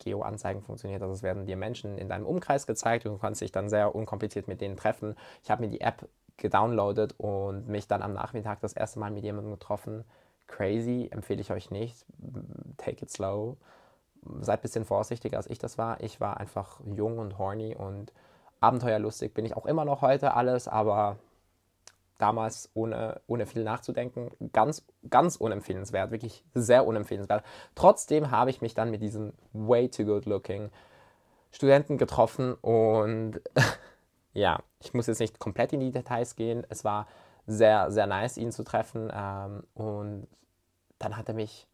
Geo-Anzeigen 0.00 0.60
funktioniert. 0.60 1.00
Also 1.00 1.14
es 1.14 1.22
werden 1.22 1.46
dir 1.46 1.56
Menschen 1.56 1.96
in 1.96 2.10
deinem 2.10 2.26
Umkreis 2.26 2.66
gezeigt 2.66 3.06
und 3.06 3.12
du 3.12 3.18
kannst 3.18 3.40
dich 3.40 3.52
dann 3.52 3.70
sehr 3.70 3.94
unkompliziert 3.94 4.48
mit 4.48 4.60
denen 4.60 4.76
treffen. 4.76 5.14
Ich 5.42 5.50
habe 5.50 5.62
mir 5.62 5.70
die 5.70 5.80
App 5.80 6.08
gedownloadet 6.36 7.14
und 7.18 7.68
mich 7.68 7.86
dann 7.88 8.02
am 8.02 8.12
Nachmittag 8.12 8.60
das 8.60 8.74
erste 8.74 8.98
Mal 8.98 9.10
mit 9.10 9.24
jemandem 9.24 9.52
getroffen, 9.52 10.04
crazy, 10.46 11.08
empfehle 11.10 11.40
ich 11.40 11.50
euch 11.50 11.70
nicht. 11.70 12.04
Take 12.76 13.04
it 13.04 13.10
slow. 13.10 13.56
Seid 14.40 14.60
ein 14.60 14.62
bisschen 14.62 14.84
vorsichtiger, 14.84 15.36
als 15.36 15.50
ich 15.50 15.58
das 15.58 15.78
war. 15.78 16.00
Ich 16.00 16.20
war 16.20 16.38
einfach 16.38 16.80
jung 16.84 17.18
und 17.18 17.38
horny 17.38 17.74
und 17.76 18.12
abenteuerlustig. 18.60 19.34
Bin 19.34 19.44
ich 19.44 19.56
auch 19.56 19.66
immer 19.66 19.84
noch 19.84 20.02
heute 20.02 20.34
alles, 20.34 20.68
aber 20.68 21.18
damals 22.18 22.70
ohne, 22.74 23.20
ohne 23.26 23.46
viel 23.46 23.64
nachzudenken, 23.64 24.30
ganz, 24.52 24.84
ganz 25.10 25.36
unempfehlenswert, 25.36 26.10
wirklich 26.10 26.44
sehr 26.54 26.86
unempfehlenswert. 26.86 27.44
Trotzdem 27.74 28.30
habe 28.30 28.50
ich 28.50 28.62
mich 28.62 28.74
dann 28.74 28.90
mit 28.90 29.02
diesen 29.02 29.32
way 29.52 29.88
too 29.88 30.04
good 30.04 30.26
looking 30.26 30.70
Studenten 31.50 31.98
getroffen 31.98 32.54
und 32.54 33.40
ja, 34.32 34.60
ich 34.80 34.94
muss 34.94 35.06
jetzt 35.06 35.20
nicht 35.20 35.38
komplett 35.38 35.72
in 35.72 35.80
die 35.80 35.92
Details 35.92 36.36
gehen. 36.36 36.64
Es 36.68 36.84
war 36.84 37.06
sehr, 37.46 37.90
sehr 37.90 38.06
nice, 38.06 38.36
ihn 38.36 38.52
zu 38.52 38.64
treffen. 38.64 39.10
Ähm, 39.14 39.64
und 39.74 40.26
dann 40.98 41.16
hat 41.16 41.28
er 41.28 41.34
mich, 41.34 41.66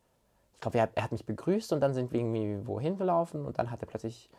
ich 0.54 0.60
glaube, 0.60 0.78
er, 0.78 0.88
er, 0.94 1.04
hat 1.04 1.12
mich 1.12 1.26
begrüßt 1.26 1.72
und 1.72 1.80
dann 1.80 1.94
sind 1.94 2.12
wir 2.12 2.20
irgendwie 2.20 2.66
wohin 2.66 2.96
gelaufen 2.96 3.44
und 3.44 3.58
dann 3.58 3.70
hat 3.70 3.82
er 3.82 3.86
plötzlich 3.86 4.30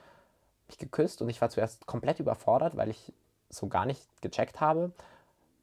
mich 0.67 0.77
geküsst 0.77 1.21
und 1.21 1.29
ich 1.29 1.41
war 1.41 1.49
zuerst 1.49 1.85
komplett 1.85 2.19
überfordert, 2.19 2.77
weil 2.77 2.89
ich 2.89 3.13
so 3.49 3.67
gar 3.67 3.85
nicht 3.85 4.01
gecheckt 4.21 4.61
habe, 4.61 4.91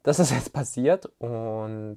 dass 0.03 0.19
es 0.19 0.31
jetzt 0.31 0.53
passiert 0.53 1.07
und 1.19 1.97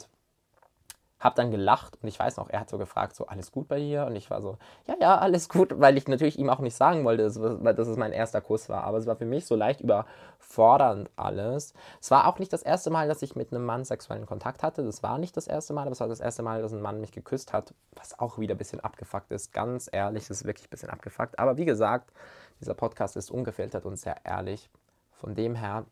habe 1.21 1.35
dann 1.35 1.51
gelacht 1.51 1.97
und 2.01 2.09
ich 2.09 2.19
weiß 2.19 2.37
noch, 2.37 2.49
er 2.49 2.59
hat 2.59 2.69
so 2.69 2.77
gefragt, 2.77 3.15
so 3.15 3.27
alles 3.27 3.51
gut 3.51 3.67
bei 3.67 3.79
dir? 3.79 4.05
Und 4.07 4.15
ich 4.15 4.29
war 4.29 4.41
so, 4.41 4.57
ja, 4.87 4.95
ja, 4.99 5.17
alles 5.19 5.49
gut, 5.49 5.73
weil 5.79 5.95
ich 5.95 6.07
natürlich 6.07 6.37
ihm 6.37 6.49
auch 6.49 6.59
nicht 6.59 6.75
sagen 6.75 7.05
wollte, 7.05 7.23
dass, 7.23 7.37
es 7.37 7.97
mein 7.97 8.11
erster 8.11 8.41
Kuss 8.41 8.67
war. 8.69 8.83
Aber 8.83 8.97
es 8.97 9.05
war 9.05 9.15
für 9.15 9.25
mich 9.25 9.45
so 9.45 9.55
leicht 9.55 9.81
überfordernd 9.81 11.11
alles. 11.15 11.73
Es 12.01 12.09
war 12.09 12.27
auch 12.27 12.39
nicht 12.39 12.51
das 12.51 12.63
erste 12.63 12.89
Mal, 12.89 13.07
dass 13.07 13.21
ich 13.21 13.35
mit 13.35 13.53
einem 13.53 13.65
Mann 13.65 13.85
sexuellen 13.85 14.25
Kontakt 14.25 14.63
hatte. 14.63 14.83
Das 14.83 15.03
war 15.03 15.19
nicht 15.19 15.37
das 15.37 15.47
erste 15.47 15.73
Mal, 15.73 15.83
aber 15.83 15.91
es 15.91 15.99
war 15.99 16.07
das 16.07 16.19
erste 16.19 16.41
Mal, 16.41 16.61
dass 16.63 16.73
ein 16.73 16.81
Mann 16.81 16.99
mich 16.99 17.11
geküsst 17.11 17.53
hat, 17.53 17.73
was 17.95 18.19
auch 18.19 18.39
wieder 18.39 18.55
ein 18.55 18.57
bisschen 18.57 18.79
abgefuckt 18.79 19.31
ist. 19.31 19.53
Ganz 19.53 19.89
ehrlich, 19.91 20.27
das 20.27 20.41
ist 20.41 20.47
wirklich 20.47 20.67
ein 20.67 20.71
bisschen 20.71 20.89
abgefuckt. 20.89 21.37
Aber 21.37 21.57
wie 21.57 21.65
gesagt, 21.65 22.11
dieser 22.59 22.73
Podcast 22.73 23.15
ist 23.15 23.29
ungefiltert 23.29 23.85
und 23.85 23.97
sehr 23.97 24.17
ehrlich. 24.23 24.69
Von 25.11 25.35
dem 25.35 25.53
her, 25.53 25.85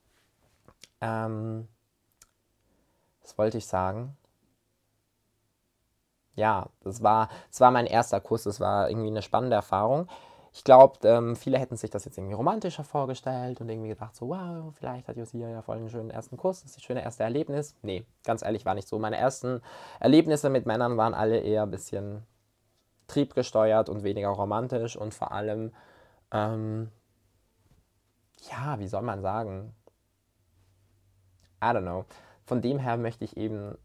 ähm, 1.02 1.68
was 3.22 3.38
wollte 3.38 3.60
ich 3.60 3.68
sagen? 3.68 4.18
Ja, 6.36 6.68
das 6.84 7.04
war, 7.04 7.30
das 7.50 7.62
war 7.62 7.72
mein 7.72 7.86
erster 7.86 8.22
Kuss, 8.22 8.44
das 8.44 8.60
war 8.60 8.90
irgendwie 8.90 9.10
eine 9.10 9.22
spannende 9.22 9.56
Erfahrung. 9.56 10.08
Ich 10.52 10.64
glaube, 10.64 11.08
ähm, 11.08 11.36
viele 11.36 11.60
hätten 11.60 11.78
sich 11.78 11.92
das 11.92 12.06
jetzt 12.06 12.18
irgendwie 12.18 12.34
romantischer 12.34 12.84
vorgestellt 12.84 13.62
und 13.62 13.70
irgendwie 13.70 13.90
gedacht, 13.90 14.16
so, 14.16 14.30
wow, 14.30 14.74
vielleicht 14.74 15.08
hat 15.08 15.16
Josia 15.16 15.48
ja 15.48 15.62
voll 15.62 15.78
einen 15.78 15.90
schönen 15.90 16.10
ersten 16.10 16.38
Kuss, 16.38 16.62
das 16.62 16.72
ist 16.72 16.78
das 16.78 16.84
schöne 16.84 17.04
erste 17.04 17.24
Erlebnis. 17.24 17.76
Nee, 17.84 18.06
ganz 18.24 18.42
ehrlich, 18.42 18.66
war 18.66 18.74
nicht 18.74 18.88
so. 18.88 18.98
Meine 18.98 19.18
ersten 19.18 19.62
Erlebnisse 20.00 20.50
mit 20.50 20.66
Männern 20.66 20.98
waren 20.98 21.14
alle 21.14 21.40
eher 21.40 21.64
ein 21.64 21.72
bisschen 21.72 22.26
triebgesteuert 23.08 23.90
und 23.90 24.04
weniger 24.04 24.30
romantisch 24.30 24.96
und 24.96 25.14
vor 25.14 25.32
allem, 25.32 25.74
ähm, 26.32 26.92
ja, 28.50 28.80
wie 28.80 28.88
soll 28.88 29.02
man 29.02 29.22
sagen? 29.22 29.76
I 31.62 31.68
don't 31.68 31.82
know. 31.82 32.06
Von 32.46 32.62
dem 32.62 32.80
her 32.80 32.98
möchte 32.98 33.26
ich 33.26 33.38
eben 33.38 33.78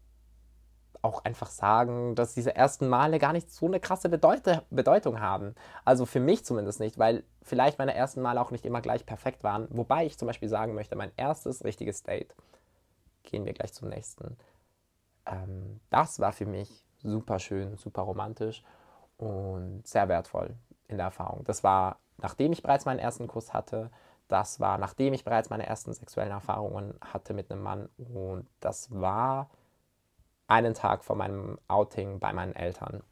auch 1.05 1.23
einfach 1.23 1.49
sagen, 1.49 2.15
dass 2.15 2.33
diese 2.33 2.55
ersten 2.55 2.87
Male 2.89 3.19
gar 3.19 3.31
nicht 3.31 3.51
so 3.51 3.67
eine 3.67 3.79
krasse 3.79 4.09
Bedeute 4.09 4.63
Bedeutung 4.69 5.21
haben. 5.21 5.55
Also 5.85 6.05
für 6.05 6.19
mich 6.19 6.43
zumindest 6.43 6.79
nicht, 6.79 6.97
weil 6.97 7.23
vielleicht 7.41 7.77
meine 7.77 7.93
ersten 7.93 8.21
Male 8.21 8.41
auch 8.41 8.51
nicht 8.51 8.65
immer 8.65 8.81
gleich 8.81 9.05
perfekt 9.05 9.43
waren. 9.43 9.67
Wobei 9.69 10.05
ich 10.05 10.17
zum 10.17 10.27
Beispiel 10.27 10.49
sagen 10.49 10.73
möchte, 10.73 10.95
mein 10.95 11.11
erstes 11.15 11.63
richtiges 11.63 12.03
Date, 12.03 12.35
gehen 13.23 13.45
wir 13.45 13.53
gleich 13.53 13.73
zum 13.73 13.89
nächsten, 13.89 14.37
ähm, 15.25 15.79
das 15.89 16.19
war 16.19 16.31
für 16.31 16.45
mich 16.45 16.85
super 17.01 17.39
schön, 17.39 17.77
super 17.77 18.03
romantisch 18.03 18.63
und 19.17 19.85
sehr 19.85 20.09
wertvoll 20.09 20.55
in 20.87 20.97
der 20.97 21.07
Erfahrung. 21.07 21.43
Das 21.45 21.63
war, 21.63 21.99
nachdem 22.17 22.51
ich 22.51 22.61
bereits 22.61 22.85
meinen 22.85 22.99
ersten 22.99 23.27
Kuss 23.27 23.53
hatte, 23.53 23.91
das 24.27 24.59
war, 24.59 24.77
nachdem 24.77 25.13
ich 25.13 25.23
bereits 25.23 25.49
meine 25.49 25.65
ersten 25.65 25.93
sexuellen 25.93 26.31
Erfahrungen 26.31 26.95
hatte 27.01 27.33
mit 27.33 27.51
einem 27.51 27.61
Mann 27.61 27.89
und 27.97 28.47
das 28.59 28.89
war 28.91 29.49
einen 30.47 30.73
Tag 30.73 31.03
vor 31.03 31.15
meinem 31.15 31.57
Outing 31.67 32.19
bei 32.19 32.33
meinen 32.33 32.55
Eltern. 32.55 33.03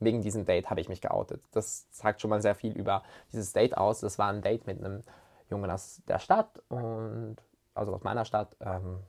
Wegen 0.00 0.22
diesem 0.22 0.44
Date 0.44 0.70
habe 0.70 0.80
ich 0.80 0.88
mich 0.88 1.00
geoutet. 1.00 1.42
Das 1.52 1.86
sagt 1.90 2.20
schon 2.20 2.30
mal 2.30 2.40
sehr 2.40 2.54
viel 2.54 2.76
über 2.76 3.02
dieses 3.32 3.52
Date 3.52 3.76
aus. 3.76 4.00
Das 4.00 4.18
war 4.18 4.28
ein 4.28 4.42
Date 4.42 4.66
mit 4.66 4.78
einem 4.78 5.02
Jungen 5.50 5.70
aus 5.70 6.02
der 6.06 6.20
Stadt 6.20 6.62
und 6.68 7.36
also 7.74 7.94
aus 7.94 8.02
meiner 8.02 8.24
Stadt, 8.24 8.56
ähm, 8.60 9.00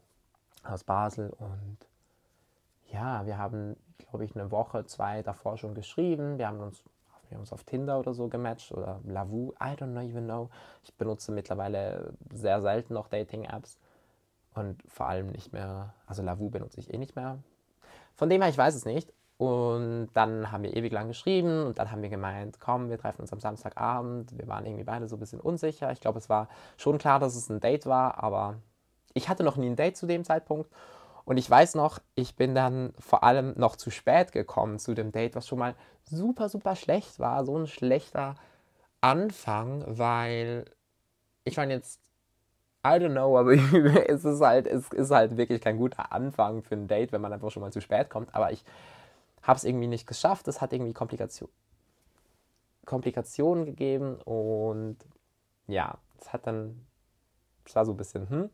aus 0.64 0.84
Basel. 0.84 1.30
Und 1.38 1.78
ja, 2.88 3.26
wir 3.26 3.38
haben, 3.38 3.76
glaube 3.98 4.26
ich, 4.26 4.36
eine 4.36 4.50
Woche, 4.52 4.86
zwei 4.86 5.22
davor 5.22 5.58
schon 5.58 5.76
geschrieben. 5.76 6.40
Wir 6.40 6.48
haben 6.48 6.60
uns, 6.60 6.84
wir 7.28 7.36
haben 7.36 7.42
uns 7.42 7.54
auf 7.54 7.64
Tinder 7.64 8.00
oder 8.00 8.14
so 8.14 8.28
gematcht 8.28 8.72
oder 8.72 9.00
Lavu, 9.04 9.54
I 9.60 9.76
don't 9.76 9.92
know 9.92 10.02
even 10.02 10.26
know. 10.26 10.50
Ich 10.84 10.94
benutze 10.96 11.32
mittlerweile 11.32 12.14
sehr 12.32 12.62
selten 12.62 12.96
noch 12.96 13.08
Dating-Apps 13.08 13.78
und 14.54 14.82
vor 14.88 15.08
allem 15.08 15.28
nicht 15.28 15.54
mehr, 15.54 15.94
also 16.08 16.22
Lavu 16.22 16.50
benutze 16.50 16.80
ich 16.80 16.94
eh 16.94 16.98
nicht 16.98 17.16
mehr. 17.16 17.40
Von 18.16 18.30
dem 18.30 18.42
her, 18.42 18.50
ich 18.50 18.58
weiß 18.58 18.76
es 18.76 18.86
nicht. 18.86 19.14
Und 19.38 20.10
dann 20.16 20.52
haben 20.52 20.64
wir 20.64 20.76
ewig 20.76 20.92
lang 20.92 21.08
geschrieben 21.08 21.66
und 21.66 21.80
dann 21.80 21.92
haben 21.92 22.02
wir 22.02 22.10
gemeint, 22.10 22.60
komm, 22.60 22.90
wir 22.90 22.98
treffen 22.98 23.22
uns 23.22 23.32
am 23.32 23.40
Samstagabend. 23.40 24.38
Wir 24.38 24.50
waren 24.50 24.66
irgendwie 24.66 24.84
beide 24.84 25.08
so 25.08 25.16
ein 25.16 25.20
bisschen 25.20 25.40
unsicher. 25.40 25.94
Ich 25.94 26.02
glaube, 26.02 26.20
es 26.20 26.28
war 26.28 26.50
schon 26.76 26.98
klar, 26.98 27.20
dass 27.20 27.38
es 27.38 27.48
ein 27.50 27.62
Date 27.62 27.86
war, 27.86 28.22
aber 28.22 28.58
ich 29.14 29.30
hatte 29.30 29.44
noch 29.44 29.56
nie 29.56 29.68
ein 29.68 29.78
Date 29.78 29.96
zu 29.96 30.08
dem 30.08 30.26
Zeitpunkt. 30.26 30.70
Und 31.24 31.38
ich 31.38 31.50
weiß 31.50 31.76
noch, 31.76 32.00
ich 32.16 32.36
bin 32.36 32.54
dann 32.54 32.92
vor 33.00 33.24
allem 33.24 33.54
noch 33.56 33.78
zu 33.78 33.92
spät 33.92 34.34
gekommen 34.34 34.78
zu 34.78 34.94
dem 34.94 35.14
Date, 35.14 35.36
was 35.36 35.48
schon 35.48 35.60
mal 35.60 35.76
super, 36.04 36.50
super 36.50 36.76
schlecht 36.76 37.20
war. 37.20 37.46
So 37.46 37.58
ein 37.58 37.68
schlechter 37.68 38.36
Anfang, 39.00 39.86
weil 39.88 40.66
ich 41.46 41.56
meine 41.56 41.74
jetzt 41.74 42.02
I 42.90 43.00
don't 43.00 43.12
know, 43.12 43.38
aber 43.38 43.54
es 44.10 44.26
ist 44.26 44.42
halt, 44.42 44.66
es 44.66 44.90
ist 44.90 45.12
halt 45.12 45.38
wirklich 45.38 45.62
kein 45.62 45.78
guter 45.78 46.12
Anfang 46.12 46.64
für 46.64 46.76
ein 46.76 46.88
Date, 46.88 47.12
wenn 47.12 47.22
man 47.22 47.32
einfach 47.32 47.52
schon 47.52 47.62
mal 47.62 47.72
zu 47.72 47.82
spät 47.82 48.10
kommt. 48.10 48.34
Aber 48.34 48.52
ich 48.52 48.64
habe 49.44 49.58
es 49.58 49.64
irgendwie 49.64 49.88
nicht 49.88 50.08
geschafft. 50.08 50.48
Es 50.48 50.62
hat 50.62 50.74
irgendwie 50.74 50.94
Komplikation, 50.94 51.50
Komplikationen 52.86 53.66
gegeben 53.66 54.16
und 54.26 54.98
ja, 55.68 55.98
es 56.20 56.34
hat 56.34 56.48
dann, 56.48 56.86
es 57.66 57.76
war 57.76 57.86
so 57.86 57.92
ein 57.94 57.98
bisschen, 57.98 58.30
hm. 58.30 58.50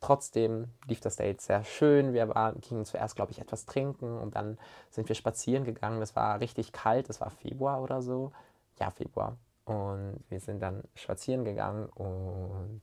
Trotzdem 0.00 0.68
lief 0.86 1.00
das 1.00 1.16
Date 1.16 1.40
sehr 1.40 1.64
schön. 1.64 2.12
Wir 2.12 2.28
waren, 2.28 2.60
gingen 2.60 2.84
zuerst, 2.84 3.16
glaube 3.16 3.32
ich, 3.32 3.40
etwas 3.40 3.64
trinken 3.64 4.18
und 4.18 4.36
dann 4.36 4.58
sind 4.90 5.08
wir 5.08 5.16
spazieren 5.16 5.64
gegangen. 5.64 6.02
Es 6.02 6.14
war 6.14 6.38
richtig 6.40 6.72
kalt, 6.72 7.08
es 7.08 7.20
war 7.20 7.30
Februar 7.30 7.82
oder 7.82 8.02
so. 8.02 8.30
Ja, 8.78 8.90
Februar. 8.90 9.38
Und 9.64 10.22
wir 10.28 10.38
sind 10.38 10.60
dann 10.60 10.84
spazieren 10.94 11.44
gegangen 11.44 11.86
und 11.86 12.82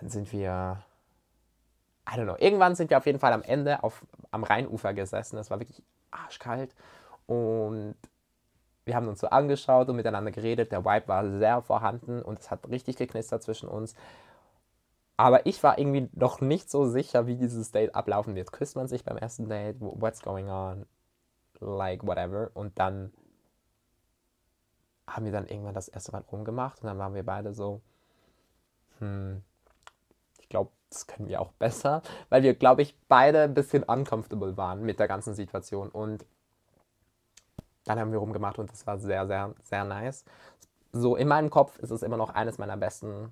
dann 0.00 0.08
sind 0.08 0.32
wir, 0.32 0.82
I 2.08 2.16
don't 2.16 2.24
know, 2.24 2.36
irgendwann 2.38 2.74
sind 2.74 2.90
wir 2.90 2.98
auf 2.98 3.06
jeden 3.06 3.18
Fall 3.18 3.32
am 3.32 3.42
Ende 3.42 3.82
auf, 3.82 4.04
am 4.30 4.44
Rheinufer 4.44 4.94
gesessen. 4.94 5.38
Es 5.38 5.50
war 5.50 5.60
wirklich 5.60 5.82
arschkalt 6.10 6.74
und 7.26 7.94
wir 8.84 8.96
haben 8.96 9.08
uns 9.08 9.20
so 9.20 9.28
angeschaut 9.28 9.88
und 9.88 9.96
miteinander 9.96 10.30
geredet. 10.30 10.72
Der 10.72 10.84
Vibe 10.84 11.08
war 11.08 11.38
sehr 11.38 11.60
vorhanden 11.62 12.22
und 12.22 12.38
es 12.38 12.50
hat 12.50 12.68
richtig 12.70 12.96
geknistert 12.96 13.42
zwischen 13.42 13.68
uns. 13.68 13.94
Aber 15.18 15.46
ich 15.46 15.62
war 15.62 15.78
irgendwie 15.78 16.08
noch 16.14 16.40
nicht 16.40 16.70
so 16.70 16.86
sicher, 16.86 17.26
wie 17.26 17.36
dieses 17.36 17.70
Date 17.72 17.94
ablaufen 17.94 18.34
wird. 18.34 18.52
Küsst 18.52 18.76
man 18.76 18.88
sich 18.88 19.04
beim 19.04 19.18
ersten 19.18 19.48
Date? 19.48 19.76
What's 19.80 20.22
going 20.22 20.48
on? 20.48 20.86
Like, 21.60 22.06
whatever. 22.06 22.50
Und 22.54 22.78
dann 22.78 23.12
haben 25.08 25.24
wir 25.24 25.32
dann 25.32 25.48
irgendwann 25.48 25.74
das 25.74 25.88
erste 25.88 26.12
Mal 26.12 26.22
rumgemacht 26.30 26.80
und 26.80 26.86
dann 26.86 26.98
waren 26.98 27.14
wir 27.14 27.24
beide 27.24 27.52
so, 27.52 27.80
hm, 29.00 29.42
ich 30.48 30.50
glaube, 30.50 30.70
das 30.88 31.06
können 31.06 31.28
wir 31.28 31.42
auch 31.42 31.52
besser, 31.52 32.00
weil 32.30 32.42
wir, 32.42 32.54
glaube 32.54 32.80
ich, 32.80 32.96
beide 33.06 33.42
ein 33.42 33.52
bisschen 33.52 33.82
uncomfortable 33.82 34.56
waren 34.56 34.82
mit 34.82 34.98
der 34.98 35.06
ganzen 35.06 35.34
Situation. 35.34 35.90
Und 35.90 36.24
dann 37.84 38.00
haben 38.00 38.12
wir 38.12 38.18
rumgemacht 38.18 38.58
und 38.58 38.72
das 38.72 38.86
war 38.86 38.98
sehr, 38.98 39.26
sehr, 39.26 39.54
sehr 39.62 39.84
nice. 39.84 40.24
So 40.92 41.16
in 41.16 41.28
meinem 41.28 41.50
Kopf 41.50 41.78
ist 41.80 41.90
es 41.90 42.02
immer 42.02 42.16
noch 42.16 42.30
eines 42.30 42.56
meiner 42.56 42.78
besten, 42.78 43.30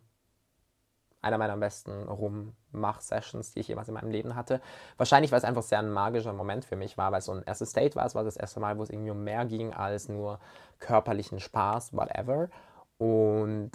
einer 1.23 1.38
meiner 1.38 1.56
besten 1.56 2.06
Rummach-Sessions, 2.06 3.54
die 3.54 3.61
ich 3.61 3.68
jemals 3.68 3.88
in 3.88 3.94
meinem 3.94 4.11
Leben 4.11 4.35
hatte. 4.35 4.61
Wahrscheinlich, 4.99 5.32
weil 5.32 5.38
es 5.38 5.44
einfach 5.44 5.62
sehr 5.62 5.78
ein 5.78 5.90
magischer 5.90 6.35
Moment 6.35 6.66
für 6.66 6.76
mich 6.76 6.99
war, 6.99 7.12
weil 7.12 7.20
es 7.20 7.25
so 7.25 7.32
ein 7.32 7.44
erstes 7.44 7.73
Date 7.73 7.96
war. 7.96 8.04
Es 8.04 8.14
war 8.14 8.25
das 8.25 8.37
erste 8.37 8.61
Mal, 8.61 8.76
wo 8.76 8.82
es 8.82 8.90
irgendwie 8.90 9.12
um 9.12 9.25
mehr 9.25 9.46
ging 9.46 9.73
als 9.73 10.11
nur 10.11 10.38
körperlichen 10.80 11.40
Spaß, 11.40 11.94
whatever. 11.94 12.50
Und 12.99 13.70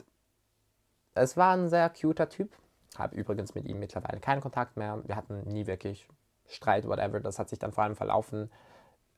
es 1.16 1.36
war 1.36 1.54
ein 1.56 1.68
sehr 1.70 1.90
cuter 1.90 2.30
Typ. 2.30 2.52
Habe 2.98 3.16
übrigens 3.16 3.56
mit 3.56 3.66
ihm 3.66 3.80
mittlerweile 3.80 4.20
keinen 4.20 4.42
Kontakt 4.42 4.78
mehr. 4.78 5.02
Wir 5.06 5.16
hatten 5.16 5.42
nie 5.44 5.68
wirklich 5.68 6.08
Streit, 6.48 6.88
whatever. 6.88 7.20
Das 7.20 7.40
hat 7.40 7.50
sich 7.50 7.60
dann 7.60 7.72
vor 7.72 7.84
allem 7.84 7.96
verlaufen 7.96 8.52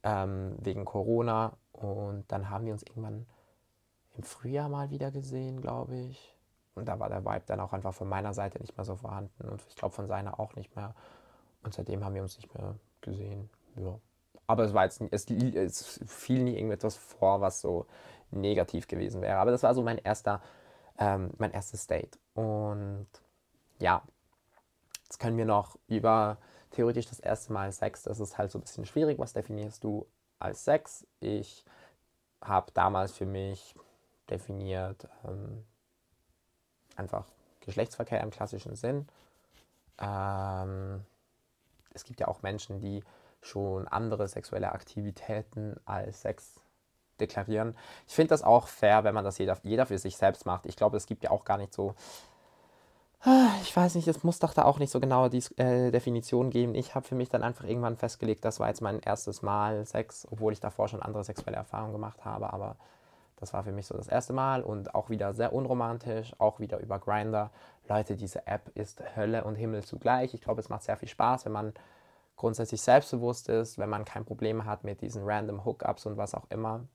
ähm, 0.03 0.55
wegen 0.59 0.85
Corona. 0.85 1.57
Und 1.71 2.25
dann 2.31 2.49
haben 2.49 2.65
wir 2.65 2.73
uns 2.73 2.83
irgendwann 2.83 3.25
im 4.15 4.23
Frühjahr 4.23 4.69
mal 4.69 4.89
wieder 4.89 5.11
gesehen, 5.11 5.59
glaube 5.59 5.95
ich. 5.95 6.37
Und 6.75 6.87
da 6.87 6.99
war 6.99 7.09
der 7.09 7.25
Vibe 7.25 7.43
dann 7.45 7.59
auch 7.59 7.73
einfach 7.73 7.93
von 7.93 8.09
meiner 8.09 8.33
Seite 8.33 8.59
nicht 8.59 8.77
mehr 8.77 8.85
so 8.85 8.95
vorhanden. 8.95 9.49
Und 9.49 9.63
ich 9.67 9.75
glaube 9.75 9.95
von 9.95 10.07
seiner 10.07 10.39
auch 10.39 10.55
nicht 10.55 10.75
mehr. 10.75 10.93
Und 11.63 11.73
seitdem 11.73 12.03
haben 12.03 12.15
wir 12.15 12.21
uns 12.21 12.37
nicht 12.37 12.53
mehr 12.53 12.75
gesehen. 13.01 13.49
Ja. 13.75 13.99
Aber 14.47 14.63
es 14.63 14.73
war 14.73 14.83
jetzt 14.83 15.01
es, 15.11 15.29
es 15.29 15.99
fiel 16.05 16.43
nie 16.43 16.55
irgendetwas 16.55 16.97
vor, 16.97 17.41
was 17.41 17.61
so 17.61 17.87
negativ 18.31 18.87
gewesen 18.87 19.21
wäre. 19.21 19.37
Aber 19.37 19.51
das 19.51 19.63
war 19.63 19.73
so 19.73 19.81
mein 19.81 19.97
erster, 19.97 20.41
ähm, 20.97 21.31
mein 21.37 21.51
erstes 21.51 21.87
Date. 21.87 22.19
Und 22.33 23.07
ja, 23.83 24.01
jetzt 25.03 25.19
können 25.19 25.37
wir 25.37 25.45
noch 25.45 25.77
über 25.87 26.37
theoretisch 26.71 27.07
das 27.07 27.19
erste 27.19 27.51
Mal 27.51 27.71
Sex. 27.71 28.03
Das 28.03 28.19
ist 28.19 28.37
halt 28.37 28.49
so 28.49 28.57
ein 28.57 28.61
bisschen 28.61 28.85
schwierig. 28.85 29.19
Was 29.19 29.33
definierst 29.33 29.83
du 29.83 30.07
als 30.39 30.63
Sex? 30.63 31.05
Ich 31.19 31.65
habe 32.41 32.71
damals 32.73 33.11
für 33.11 33.25
mich 33.25 33.75
definiert 34.29 35.07
ähm, 35.25 35.65
einfach 36.95 37.25
Geschlechtsverkehr 37.59 38.21
im 38.21 38.31
klassischen 38.31 38.75
Sinn. 38.75 39.07
Ähm, 39.99 41.05
es 41.93 42.05
gibt 42.05 42.21
ja 42.21 42.29
auch 42.29 42.41
Menschen, 42.41 42.79
die 42.79 43.03
schon 43.41 43.87
andere 43.89 44.29
sexuelle 44.29 44.71
Aktivitäten 44.71 45.75
als 45.83 46.21
Sex 46.21 46.61
deklarieren. 47.19 47.75
Ich 48.07 48.15
finde 48.15 48.29
das 48.29 48.43
auch 48.43 48.69
fair, 48.69 49.03
wenn 49.03 49.13
man 49.13 49.25
das 49.25 49.37
jeder, 49.37 49.59
jeder 49.63 49.85
für 49.85 49.97
sich 49.97 50.15
selbst 50.15 50.45
macht. 50.45 50.65
Ich 50.65 50.77
glaube, 50.77 50.95
es 50.95 51.05
gibt 51.05 51.23
ja 51.23 51.31
auch 51.31 51.43
gar 51.43 51.57
nicht 51.57 51.73
so 51.73 51.95
ich 53.61 53.75
weiß 53.75 53.95
nicht, 53.95 54.07
es 54.07 54.23
muss 54.23 54.39
doch 54.39 54.53
da 54.53 54.65
auch 54.65 54.79
nicht 54.79 54.91
so 54.91 54.99
genaue 54.99 55.29
die, 55.29 55.43
äh, 55.57 55.91
Definition 55.91 56.49
geben. 56.49 56.75
Ich 56.75 56.93
habe 56.93 57.07
für 57.07 57.15
mich 57.15 57.29
dann 57.29 57.43
einfach 57.43 57.63
irgendwann 57.63 57.95
festgelegt, 57.95 58.43
das 58.43 58.59
war 58.59 58.67
jetzt 58.67 58.81
mein 58.81 58.99
erstes 58.99 59.41
Mal 59.41 59.85
Sex, 59.85 60.27
obwohl 60.29 60.51
ich 60.51 60.59
davor 60.59 60.87
schon 60.89 61.01
andere 61.01 61.23
sexuelle 61.23 61.57
Erfahrungen 61.57 61.93
gemacht 61.93 62.25
habe, 62.25 62.51
aber 62.51 62.75
das 63.37 63.53
war 63.53 63.63
für 63.63 63.71
mich 63.71 63.87
so 63.87 63.95
das 63.95 64.07
erste 64.07 64.33
Mal 64.33 64.61
und 64.61 64.93
auch 64.95 65.09
wieder 65.09 65.33
sehr 65.33 65.53
unromantisch, 65.53 66.33
auch 66.37 66.59
wieder 66.59 66.79
über 66.79 66.99
Grinder. 66.99 67.51
Leute, 67.87 68.15
diese 68.15 68.47
App 68.47 68.71
ist 68.75 69.01
Hölle 69.15 69.43
und 69.43 69.55
Himmel 69.55 69.83
zugleich. 69.83 70.33
Ich 70.33 70.41
glaube, 70.41 70.61
es 70.61 70.69
macht 70.69 70.83
sehr 70.83 70.97
viel 70.97 71.09
Spaß, 71.09 71.45
wenn 71.45 71.51
man 71.51 71.73
grundsätzlich 72.35 72.81
selbstbewusst 72.81 73.49
ist, 73.49 73.77
wenn 73.77 73.89
man 73.89 74.05
kein 74.05 74.25
Problem 74.25 74.65
hat 74.65 74.83
mit 74.83 75.01
diesen 75.01 75.23
random 75.25 75.65
Hookups 75.65 76.05
und 76.05 76.17
was 76.17 76.35
auch 76.35 76.45
immer. 76.49 76.87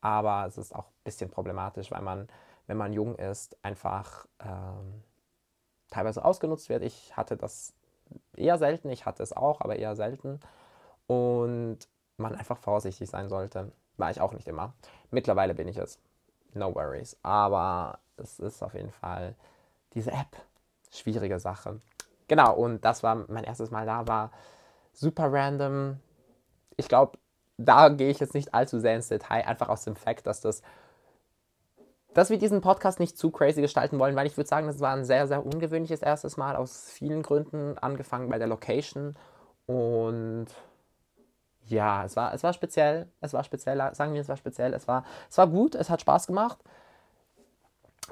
Aber 0.00 0.46
es 0.46 0.58
ist 0.58 0.74
auch 0.74 0.86
ein 0.86 1.04
bisschen 1.04 1.30
problematisch, 1.30 1.90
weil 1.90 2.02
man, 2.02 2.28
wenn 2.66 2.76
man 2.76 2.92
jung 2.92 3.16
ist, 3.16 3.56
einfach 3.62 4.26
ähm, 4.40 5.04
teilweise 5.92 6.24
ausgenutzt 6.24 6.68
wird. 6.68 6.82
Ich 6.82 7.16
hatte 7.16 7.36
das 7.36 7.74
eher 8.36 8.58
selten, 8.58 8.90
ich 8.90 9.06
hatte 9.06 9.22
es 9.22 9.32
auch, 9.32 9.60
aber 9.60 9.76
eher 9.76 9.94
selten. 9.94 10.40
Und 11.06 11.78
man 12.16 12.34
einfach 12.34 12.58
vorsichtig 12.58 13.10
sein 13.10 13.28
sollte. 13.28 13.72
War 13.96 14.10
ich 14.10 14.20
auch 14.20 14.32
nicht 14.32 14.48
immer. 14.48 14.72
Mittlerweile 15.10 15.54
bin 15.54 15.68
ich 15.68 15.76
es. 15.76 15.98
No 16.54 16.74
worries. 16.74 17.16
Aber 17.22 17.98
es 18.16 18.38
ist 18.38 18.62
auf 18.62 18.74
jeden 18.74 18.90
Fall 18.90 19.34
diese 19.94 20.12
App. 20.12 20.36
Schwierige 20.90 21.38
Sache. 21.38 21.80
Genau, 22.28 22.54
und 22.54 22.84
das 22.84 23.02
war 23.02 23.26
mein 23.28 23.44
erstes 23.44 23.70
Mal 23.70 23.86
da, 23.86 24.06
war 24.06 24.30
super 24.92 25.32
random. 25.32 25.98
Ich 26.76 26.88
glaube, 26.88 27.18
da 27.58 27.88
gehe 27.88 28.10
ich 28.10 28.20
jetzt 28.20 28.34
nicht 28.34 28.54
allzu 28.54 28.80
sehr 28.80 28.96
ins 28.96 29.08
Detail, 29.08 29.46
einfach 29.46 29.68
aus 29.68 29.84
dem 29.84 29.96
Fakt, 29.96 30.26
dass 30.26 30.40
das 30.40 30.62
dass 32.14 32.30
wir 32.30 32.38
diesen 32.38 32.60
Podcast 32.60 33.00
nicht 33.00 33.16
zu 33.16 33.30
crazy 33.30 33.60
gestalten 33.60 33.98
wollen, 33.98 34.16
weil 34.16 34.26
ich 34.26 34.36
würde 34.36 34.48
sagen, 34.48 34.66
das 34.66 34.80
war 34.80 34.94
ein 34.94 35.04
sehr, 35.04 35.26
sehr 35.26 35.44
ungewöhnliches 35.44 36.02
erstes 36.02 36.36
Mal 36.36 36.56
aus 36.56 36.90
vielen 36.90 37.22
Gründen, 37.22 37.78
angefangen 37.78 38.28
bei 38.28 38.38
der 38.38 38.48
Location 38.48 39.16
Und 39.66 40.46
ja, 41.66 42.04
es 42.04 42.16
war, 42.16 42.34
es 42.34 42.42
war 42.42 42.52
speziell. 42.52 43.08
Es 43.20 43.32
war 43.32 43.44
speziell, 43.44 43.78
sagen 43.94 44.14
wir, 44.14 44.20
es 44.20 44.28
war 44.28 44.36
speziell. 44.36 44.74
Es 44.74 44.88
war, 44.88 45.04
es 45.30 45.38
war 45.38 45.46
gut, 45.46 45.74
es 45.74 45.90
hat 45.90 46.00
Spaß 46.00 46.26
gemacht. 46.26 46.58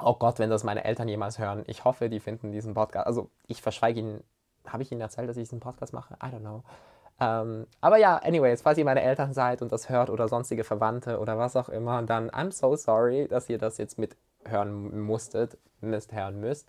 Oh 0.00 0.14
Gott, 0.14 0.38
wenn 0.38 0.50
das 0.50 0.64
meine 0.64 0.84
Eltern 0.84 1.08
jemals 1.08 1.38
hören. 1.38 1.64
Ich 1.66 1.84
hoffe, 1.84 2.08
die 2.08 2.20
finden 2.20 2.52
diesen 2.52 2.74
Podcast. 2.74 3.06
Also, 3.06 3.30
ich 3.46 3.60
verschweige 3.60 4.00
ihnen. 4.00 4.24
Habe 4.66 4.82
ich 4.82 4.92
ihnen 4.92 5.00
erzählt, 5.00 5.28
dass 5.28 5.36
ich 5.36 5.44
diesen 5.44 5.60
Podcast 5.60 5.92
mache? 5.92 6.14
I 6.22 6.26
don't 6.26 6.40
know. 6.40 6.62
Ähm, 7.20 7.66
aber 7.80 7.98
ja, 7.98 8.16
anyways, 8.16 8.62
falls 8.62 8.78
ihr 8.78 8.84
meine 8.84 9.02
Eltern 9.02 9.34
seid 9.34 9.60
und 9.60 9.70
das 9.72 9.88
hört 9.88 10.10
oder 10.10 10.26
sonstige 10.26 10.64
Verwandte 10.64 11.18
oder 11.18 11.38
was 11.38 11.54
auch 11.54 11.68
immer, 11.68 12.02
dann 12.02 12.30
I'm 12.30 12.50
so 12.50 12.74
sorry, 12.76 13.28
dass 13.28 13.48
ihr 13.50 13.58
das 13.58 13.76
jetzt 13.78 13.98
mithören 13.98 15.00
musstet, 15.02 15.58
müsst 15.80 16.12
hören 16.12 16.40
müsst. 16.40 16.68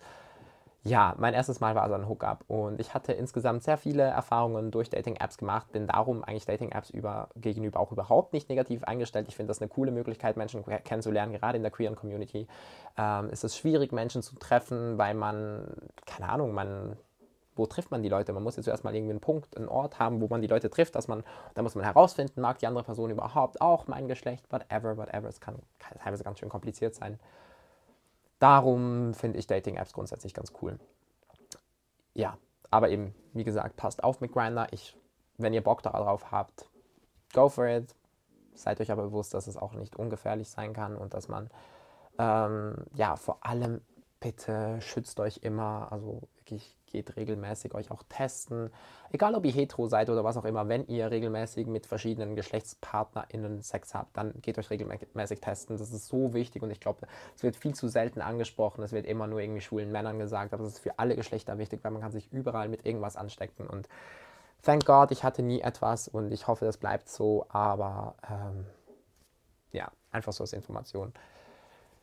Ja, 0.84 1.14
mein 1.16 1.32
erstes 1.32 1.60
Mal 1.60 1.76
war 1.76 1.84
also 1.84 1.94
ein 1.94 2.08
Hookup 2.08 2.44
und 2.48 2.80
ich 2.80 2.92
hatte 2.92 3.12
insgesamt 3.12 3.62
sehr 3.62 3.78
viele 3.78 4.02
Erfahrungen 4.02 4.72
durch 4.72 4.90
Dating-Apps 4.90 5.38
gemacht, 5.38 5.70
bin 5.70 5.86
darum 5.86 6.24
eigentlich 6.24 6.44
Dating-Apps 6.44 6.90
über, 6.90 7.28
gegenüber 7.36 7.78
auch 7.78 7.92
überhaupt 7.92 8.32
nicht 8.32 8.48
negativ 8.48 8.82
eingestellt. 8.82 9.28
Ich 9.28 9.36
finde 9.36 9.50
das 9.50 9.60
eine 9.60 9.68
coole 9.68 9.92
Möglichkeit, 9.92 10.36
Menschen 10.36 10.64
kennenzulernen, 10.64 11.32
gerade 11.32 11.56
in 11.56 11.62
der 11.62 11.70
queeren 11.70 11.94
Community. 11.94 12.48
Ähm, 12.98 13.30
ist 13.30 13.44
es 13.44 13.56
schwierig, 13.56 13.92
Menschen 13.92 14.22
zu 14.22 14.34
treffen, 14.34 14.98
weil 14.98 15.14
man, 15.14 15.68
keine 16.04 16.28
Ahnung, 16.28 16.52
man 16.52 16.96
wo 17.54 17.66
trifft 17.66 17.90
man 17.90 18.02
die 18.02 18.08
Leute? 18.08 18.32
Man 18.32 18.42
muss 18.42 18.56
jetzt 18.56 18.64
zuerst 18.64 18.84
mal 18.84 18.94
irgendwie 18.94 19.12
einen 19.12 19.20
Punkt, 19.20 19.56
einen 19.56 19.68
Ort 19.68 19.98
haben, 19.98 20.20
wo 20.20 20.28
man 20.28 20.40
die 20.40 20.48
Leute 20.48 20.70
trifft, 20.70 20.94
dass 20.94 21.08
man, 21.08 21.22
da 21.54 21.62
muss 21.62 21.74
man 21.74 21.84
herausfinden, 21.84 22.40
mag 22.40 22.58
die 22.58 22.66
andere 22.66 22.84
Person 22.84 23.10
überhaupt 23.10 23.60
auch 23.60 23.86
mein 23.86 24.08
Geschlecht, 24.08 24.50
whatever, 24.50 24.96
whatever. 24.96 25.28
Es 25.28 25.40
kann, 25.40 25.56
kann 25.78 25.98
teilweise 25.98 26.24
ganz 26.24 26.38
schön 26.38 26.48
kompliziert 26.48 26.94
sein. 26.94 27.18
Darum 28.38 29.14
finde 29.14 29.38
ich 29.38 29.46
Dating-Apps 29.46 29.92
grundsätzlich 29.92 30.34
ganz 30.34 30.52
cool. 30.62 30.78
Ja, 32.14 32.38
aber 32.70 32.88
eben, 32.88 33.14
wie 33.34 33.44
gesagt, 33.44 33.76
passt 33.76 34.02
auf 34.02 34.20
mit 34.20 34.32
Grindr. 34.32 34.66
Ich, 34.72 34.96
wenn 35.36 35.52
ihr 35.52 35.62
Bock 35.62 35.82
darauf 35.82 36.30
habt, 36.32 36.66
go 37.34 37.48
for 37.48 37.66
it. 37.66 37.94
Seid 38.54 38.80
euch 38.80 38.90
aber 38.90 39.04
bewusst, 39.04 39.34
dass 39.34 39.46
es 39.46 39.56
auch 39.56 39.74
nicht 39.74 39.96
ungefährlich 39.96 40.48
sein 40.48 40.72
kann 40.72 40.96
und 40.96 41.14
dass 41.14 41.28
man, 41.28 41.50
ähm, 42.18 42.76
ja, 42.94 43.16
vor 43.16 43.38
allem 43.42 43.80
bitte 44.20 44.80
schützt 44.80 45.20
euch 45.20 45.38
immer, 45.42 45.88
also 45.90 46.22
wirklich 46.36 46.76
geht 46.92 47.16
regelmäßig 47.16 47.74
euch 47.74 47.90
auch 47.90 48.02
testen. 48.08 48.70
Egal 49.10 49.34
ob 49.34 49.44
ihr 49.44 49.52
hetero 49.52 49.88
seid 49.88 50.08
oder 50.10 50.22
was 50.22 50.36
auch 50.36 50.44
immer, 50.44 50.68
wenn 50.68 50.86
ihr 50.86 51.10
regelmäßig 51.10 51.66
mit 51.66 51.86
verschiedenen 51.86 52.36
GeschlechtspartnerInnen 52.36 53.62
Sex 53.62 53.94
habt, 53.94 54.16
dann 54.16 54.34
geht 54.42 54.58
euch 54.58 54.70
regelmäßig 54.70 55.40
testen. 55.40 55.76
Das 55.76 55.90
ist 55.90 56.06
so 56.06 56.34
wichtig 56.34 56.62
und 56.62 56.70
ich 56.70 56.80
glaube, 56.80 57.06
es 57.34 57.42
wird 57.42 57.56
viel 57.56 57.74
zu 57.74 57.88
selten 57.88 58.20
angesprochen. 58.20 58.84
Es 58.84 58.92
wird 58.92 59.06
immer 59.06 59.26
nur 59.26 59.40
irgendwie 59.40 59.62
schwulen 59.62 59.90
Männern 59.90 60.18
gesagt, 60.18 60.52
aber 60.52 60.62
es 60.64 60.74
ist 60.74 60.78
für 60.78 60.98
alle 60.98 61.16
Geschlechter 61.16 61.58
wichtig, 61.58 61.82
weil 61.82 61.90
man 61.90 62.02
kann 62.02 62.12
sich 62.12 62.32
überall 62.32 62.68
mit 62.68 62.86
irgendwas 62.86 63.16
anstecken 63.16 63.66
und 63.66 63.88
thank 64.62 64.86
God, 64.86 65.10
ich 65.10 65.24
hatte 65.24 65.42
nie 65.42 65.60
etwas 65.60 66.08
und 66.08 66.32
ich 66.32 66.46
hoffe, 66.46 66.64
das 66.64 66.76
bleibt 66.76 67.08
so, 67.08 67.46
aber 67.48 68.14
ähm, 68.30 68.66
ja, 69.72 69.90
einfach 70.10 70.32
so 70.32 70.44
als 70.44 70.52
Information. 70.52 71.12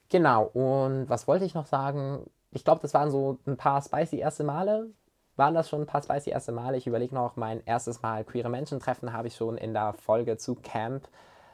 Genau, 0.10 0.46
und 0.46 1.08
was 1.08 1.28
wollte 1.28 1.46
ich 1.46 1.54
noch 1.54 1.68
sagen? 1.68 2.30
Ich 2.52 2.64
glaube, 2.64 2.82
das 2.82 2.94
waren 2.94 3.12
so 3.12 3.38
ein 3.46 3.58
paar 3.58 3.82
spicy 3.82 4.18
erste 4.18 4.44
Male. 4.44 4.90
Waren 5.36 5.54
das 5.54 5.70
schon 5.70 5.82
ein 5.82 5.88
paar 5.88 6.04
spicy 6.04 6.32
erste 6.32 6.52
Male? 6.52 6.78
Ich 6.78 6.88
überlege 6.88 7.16
noch, 7.16 7.36
mein 7.36 7.64
erstes 7.66 8.02
Mal 8.02 8.24
queere 8.24 8.50
Menschen 8.50 8.80
treffen 8.80 9.14
habe 9.14 9.28
ich 9.28 9.36
schon 9.36 9.58
in 9.58 9.74
der 9.74 9.94
Folge 9.94 10.38
zu 10.38 10.56
Camp 10.56 11.08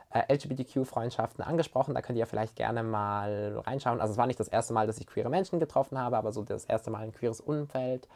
äh, 0.09 0.33
LGBTQ-Freundschaften 0.33 1.43
angesprochen. 1.43 1.93
Da 1.93 2.01
könnt 2.01 2.17
ihr 2.17 2.25
vielleicht 2.25 2.55
gerne 2.55 2.83
mal 2.83 3.61
reinschauen. 3.65 4.01
Also 4.01 4.13
es 4.13 4.17
war 4.17 4.27
nicht 4.27 4.39
das 4.39 4.47
erste 4.47 4.73
Mal, 4.73 4.87
dass 4.87 4.97
ich 4.97 5.07
queere 5.07 5.29
Menschen 5.29 5.59
getroffen 5.59 5.97
habe, 5.97 6.17
aber 6.17 6.31
so 6.31 6.43
das 6.43 6.65
erste 6.65 6.89
Mal 6.89 7.03
ein 7.03 7.11
queeres 7.11 7.41
Umfeld. 7.41 8.07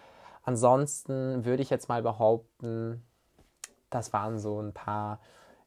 Ansonsten 0.43 1.45
würde 1.45 1.61
ich 1.61 1.69
jetzt 1.69 1.89
mal 1.89 2.01
behaupten, 2.01 3.03
das 3.89 4.13
waren 4.13 4.39
so 4.39 4.61
ein 4.61 4.73
paar 4.73 5.19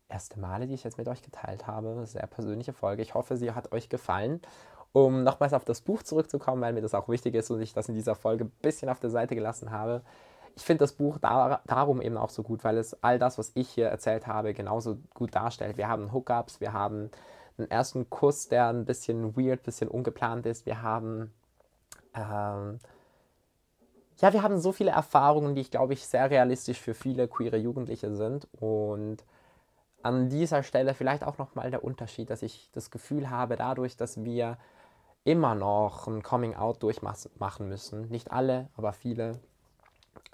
erste 0.08 0.40
Male, 0.40 0.66
die 0.66 0.74
ich 0.74 0.84
jetzt 0.84 0.98
mit 0.98 1.08
euch 1.08 1.22
geteilt 1.22 1.66
habe. 1.66 2.06
Sehr 2.06 2.26
persönliche 2.26 2.72
Folge. 2.72 3.02
Ich 3.02 3.14
hoffe, 3.14 3.36
sie 3.36 3.52
hat 3.52 3.72
euch 3.72 3.88
gefallen. 3.88 4.40
Um 4.92 5.22
nochmals 5.22 5.54
auf 5.54 5.64
das 5.64 5.80
Buch 5.80 6.02
zurückzukommen, 6.02 6.60
weil 6.60 6.74
mir 6.74 6.82
das 6.82 6.94
auch 6.94 7.08
wichtig 7.08 7.34
ist 7.34 7.50
und 7.50 7.62
ich 7.62 7.72
das 7.72 7.88
in 7.88 7.94
dieser 7.94 8.14
Folge 8.14 8.44
ein 8.44 8.52
bisschen 8.60 8.88
auf 8.88 9.00
der 9.00 9.10
Seite 9.10 9.34
gelassen 9.34 9.70
habe. 9.70 10.02
Ich 10.54 10.64
finde 10.64 10.84
das 10.84 10.92
Buch 10.92 11.18
da, 11.18 11.62
darum 11.66 12.02
eben 12.02 12.18
auch 12.18 12.28
so 12.28 12.42
gut, 12.42 12.62
weil 12.62 12.76
es 12.76 13.02
all 13.02 13.18
das, 13.18 13.38
was 13.38 13.52
ich 13.54 13.70
hier 13.70 13.88
erzählt 13.88 14.26
habe, 14.26 14.52
genauso 14.52 14.98
gut 15.14 15.34
darstellt. 15.34 15.78
Wir 15.78 15.88
haben 15.88 16.12
Hookups, 16.12 16.60
wir 16.60 16.74
haben 16.74 17.10
einen 17.56 17.70
ersten 17.70 18.10
Kuss, 18.10 18.48
der 18.48 18.68
ein 18.68 18.84
bisschen 18.84 19.34
weird, 19.34 19.60
ein 19.60 19.64
bisschen 19.64 19.88
ungeplant 19.88 20.44
ist. 20.44 20.66
Wir 20.66 20.82
haben 20.82 21.32
ähm, 22.14 22.78
ja, 24.18 24.32
wir 24.32 24.42
haben 24.42 24.60
so 24.60 24.72
viele 24.72 24.90
Erfahrungen, 24.90 25.54
die 25.54 25.62
ich 25.62 25.70
glaube 25.70 25.94
ich 25.94 26.06
sehr 26.06 26.30
realistisch 26.30 26.80
für 26.80 26.94
viele 26.94 27.28
queere 27.28 27.56
Jugendliche 27.56 28.14
sind 28.14 28.46
und 28.60 29.24
an 30.02 30.28
dieser 30.28 30.62
Stelle 30.62 30.94
vielleicht 30.94 31.24
auch 31.24 31.38
nochmal 31.38 31.70
der 31.70 31.84
Unterschied, 31.84 32.30
dass 32.30 32.42
ich 32.42 32.70
das 32.72 32.90
Gefühl 32.90 33.30
habe, 33.30 33.56
dadurch, 33.56 33.96
dass 33.96 34.24
wir 34.24 34.58
immer 35.24 35.54
noch 35.54 36.06
ein 36.06 36.22
Coming-out 36.22 36.82
durchmachen 36.82 37.68
müssen. 37.68 38.08
Nicht 38.08 38.32
alle, 38.32 38.68
aber 38.76 38.92
viele. 38.92 39.40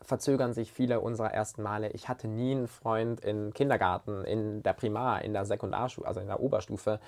Verzögern 0.00 0.54
sich 0.54 0.72
viele 0.72 1.00
unserer 1.00 1.32
ersten 1.32 1.62
Male. 1.62 1.90
Ich 1.90 2.08
hatte 2.08 2.28
nie 2.28 2.52
einen 2.52 2.68
Freund 2.68 3.20
im 3.20 3.52
Kindergarten, 3.52 4.24
in 4.24 4.62
der 4.62 4.72
Primar, 4.72 5.22
in 5.22 5.32
der 5.32 5.44
Sekundarstufe, 5.44 6.06
also 6.06 6.20
in 6.20 6.28
der 6.28 6.40
Oberstufe. 6.40 7.00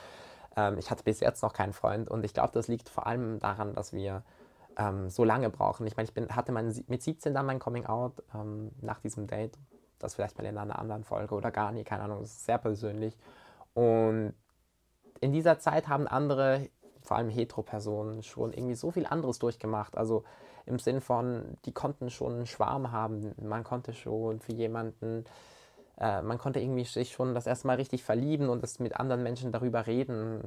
Ähm, 0.57 0.77
ich 0.79 0.91
hatte 0.91 1.05
bis 1.05 1.21
jetzt 1.21 1.43
noch 1.43 1.53
keinen 1.53 1.73
Freund 1.73 2.11
und 2.11 2.25
ich 2.25 2.35
glaube, 2.35 2.53
das 2.53 2.69
liegt 2.69 2.89
vor 2.89 3.07
allem 3.07 3.39
daran, 3.39 3.75
dass 3.75 3.93
wir 3.93 4.23
ähm, 4.77 5.09
so 5.09 5.25
lange 5.25 5.51
brauchen. 5.51 5.87
Ich 5.87 5.97
meine, 5.97 6.09
ich 6.09 6.15
bin, 6.15 6.35
hatte 6.35 6.53
mein, 6.53 6.75
mit 6.89 7.03
17 7.03 7.33
dann 7.33 7.47
mein 7.47 7.59
Coming-out 7.59 8.23
ähm, 8.35 8.73
nach 8.81 9.01
diesem 9.01 9.27
Date. 9.27 9.57
Das 9.99 10.15
vielleicht 10.15 10.37
mal 10.39 10.47
in 10.47 10.59
einer 10.59 10.79
anderen 10.79 11.05
Folge 11.05 11.35
oder 11.35 11.51
gar 11.51 11.73
nie, 11.73 11.85
keine 11.85 12.03
Ahnung, 12.03 12.21
das 12.21 12.31
ist 12.31 12.45
sehr 12.45 12.59
persönlich. 12.59 13.17
Und 13.75 14.35
in 15.21 15.33
dieser 15.33 15.59
Zeit 15.59 15.89
haben 15.89 16.09
andere 16.09 16.69
vor 17.11 17.17
allem 17.17 17.29
Hetero-Personen 17.29 18.23
schon 18.23 18.53
irgendwie 18.53 18.77
so 18.77 18.93
viel 18.93 19.05
anderes 19.05 19.41
durchgemacht. 19.41 19.99
Also 19.99 20.23
im 20.65 20.79
Sinn 20.79 21.01
von, 21.01 21.57
die 21.65 21.73
konnten 21.73 22.09
schon 22.09 22.35
einen 22.35 22.47
Schwarm 22.47 22.93
haben, 22.93 23.35
man 23.43 23.65
konnte 23.65 23.95
schon 23.95 24.39
für 24.39 24.53
jemanden, 24.53 25.25
äh, 25.99 26.23
man 26.23 26.39
konnte 26.39 26.61
irgendwie 26.61 26.85
sich 26.85 27.11
schon 27.11 27.35
das 27.35 27.49
erste 27.49 27.67
Mal 27.67 27.79
richtig 27.79 28.05
verlieben 28.05 28.49
und 28.49 28.63
das 28.63 28.79
mit 28.79 28.95
anderen 28.95 29.25
Menschen 29.25 29.51
darüber 29.51 29.89
reden. 29.89 30.41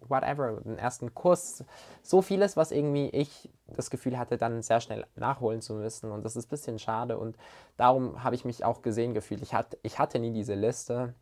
Whatever, 0.00 0.60
einen 0.64 0.76
ersten 0.76 1.14
Kuss, 1.14 1.62
so 2.02 2.20
vieles, 2.20 2.56
was 2.56 2.72
irgendwie 2.72 3.08
ich 3.10 3.48
das 3.68 3.90
Gefühl 3.90 4.18
hatte, 4.18 4.36
dann 4.38 4.60
sehr 4.62 4.80
schnell 4.80 5.06
nachholen 5.14 5.62
zu 5.62 5.74
müssen. 5.74 6.10
Und 6.10 6.24
das 6.24 6.34
ist 6.34 6.46
ein 6.46 6.50
bisschen 6.50 6.80
schade. 6.80 7.16
Und 7.16 7.36
darum 7.76 8.24
habe 8.24 8.34
ich 8.34 8.44
mich 8.44 8.64
auch 8.64 8.82
gesehen 8.82 9.14
gefühlt. 9.14 9.40
Ich 9.40 9.54
hatte, 9.54 9.78
ich 9.84 10.00
hatte 10.00 10.18
nie 10.18 10.32
diese 10.32 10.56
Liste 10.56 11.14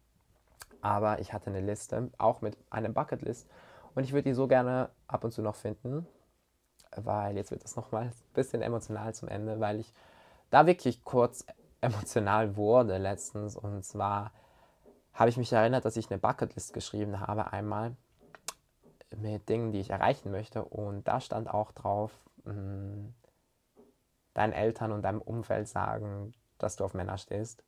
aber 0.85 1.19
ich 1.19 1.33
hatte 1.33 1.49
eine 1.49 1.63
Liste, 1.63 2.11
auch 2.19 2.43
mit 2.43 2.59
einer 2.69 2.91
Bucketlist. 2.91 3.49
Und 3.95 4.05
ich 4.05 4.13
würde 4.13 4.29
die 4.29 4.35
so 4.35 4.49
gerne 4.49 4.91
ab 5.07 5.25
und 5.25 5.33
zu 5.33 5.43
noch 5.43 5.55
finden, 5.55 6.07
weil 6.97 7.37
jetzt 7.37 7.51
wird 7.51 7.65
es 7.65 7.77
nochmal 7.77 8.05
ein 8.05 8.13
bisschen 8.35 8.63
emotional 8.63 9.15
zum 9.15 9.29
Ende, 9.29 9.61
weil 9.61 9.81
ich 9.81 9.93
da 10.51 10.67
wirklich 10.67 11.05
kurz 11.05 11.45
emotional 11.81 12.57
wurde 12.57 12.99
letztens. 12.99 13.57
Und 13.57 13.85
zwar 13.85 14.33
habe 15.13 15.31
ich 15.31 15.37
mich 15.37 15.53
erinnert, 15.53 15.85
dass 15.85 15.97
ich 15.97 16.11
eine 16.11 16.19
Bucketlist 16.19 16.73
geschrieben 16.73 17.21
habe 17.21 17.53
einmal 17.53 17.97
mit 19.17 19.49
Dingen, 19.49 19.73
die 19.73 19.81
ich 19.81 19.91
erreichen 19.91 20.31
möchte. 20.31 20.65
Und 20.65 21.07
da 21.07 21.21
stand 21.21 21.49
auch 21.49 21.73
drauf, 21.73 22.13
mm, 22.45 23.07
deinen 24.35 24.53
Eltern 24.53 24.93
und 24.93 25.03
deinem 25.03 25.21
Umfeld 25.21 25.69
sagen, 25.69 26.35
dass 26.59 26.77
du 26.77 26.85
auf 26.85 26.95
Männer 26.95 27.19
stehst. 27.19 27.63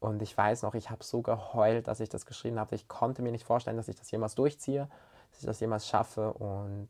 Und 0.00 0.22
ich 0.22 0.36
weiß 0.36 0.62
noch, 0.62 0.74
ich 0.74 0.90
habe 0.90 1.04
so 1.04 1.20
geheult, 1.20 1.86
dass 1.86 2.00
ich 2.00 2.08
das 2.08 2.24
geschrieben 2.26 2.58
habe. 2.58 2.74
Ich 2.74 2.88
konnte 2.88 3.22
mir 3.22 3.32
nicht 3.32 3.44
vorstellen, 3.44 3.76
dass 3.76 3.88
ich 3.88 3.96
das 3.96 4.10
jemals 4.10 4.34
durchziehe, 4.34 4.88
dass 5.30 5.40
ich 5.40 5.46
das 5.46 5.60
jemals 5.60 5.86
schaffe. 5.86 6.32
Und 6.32 6.88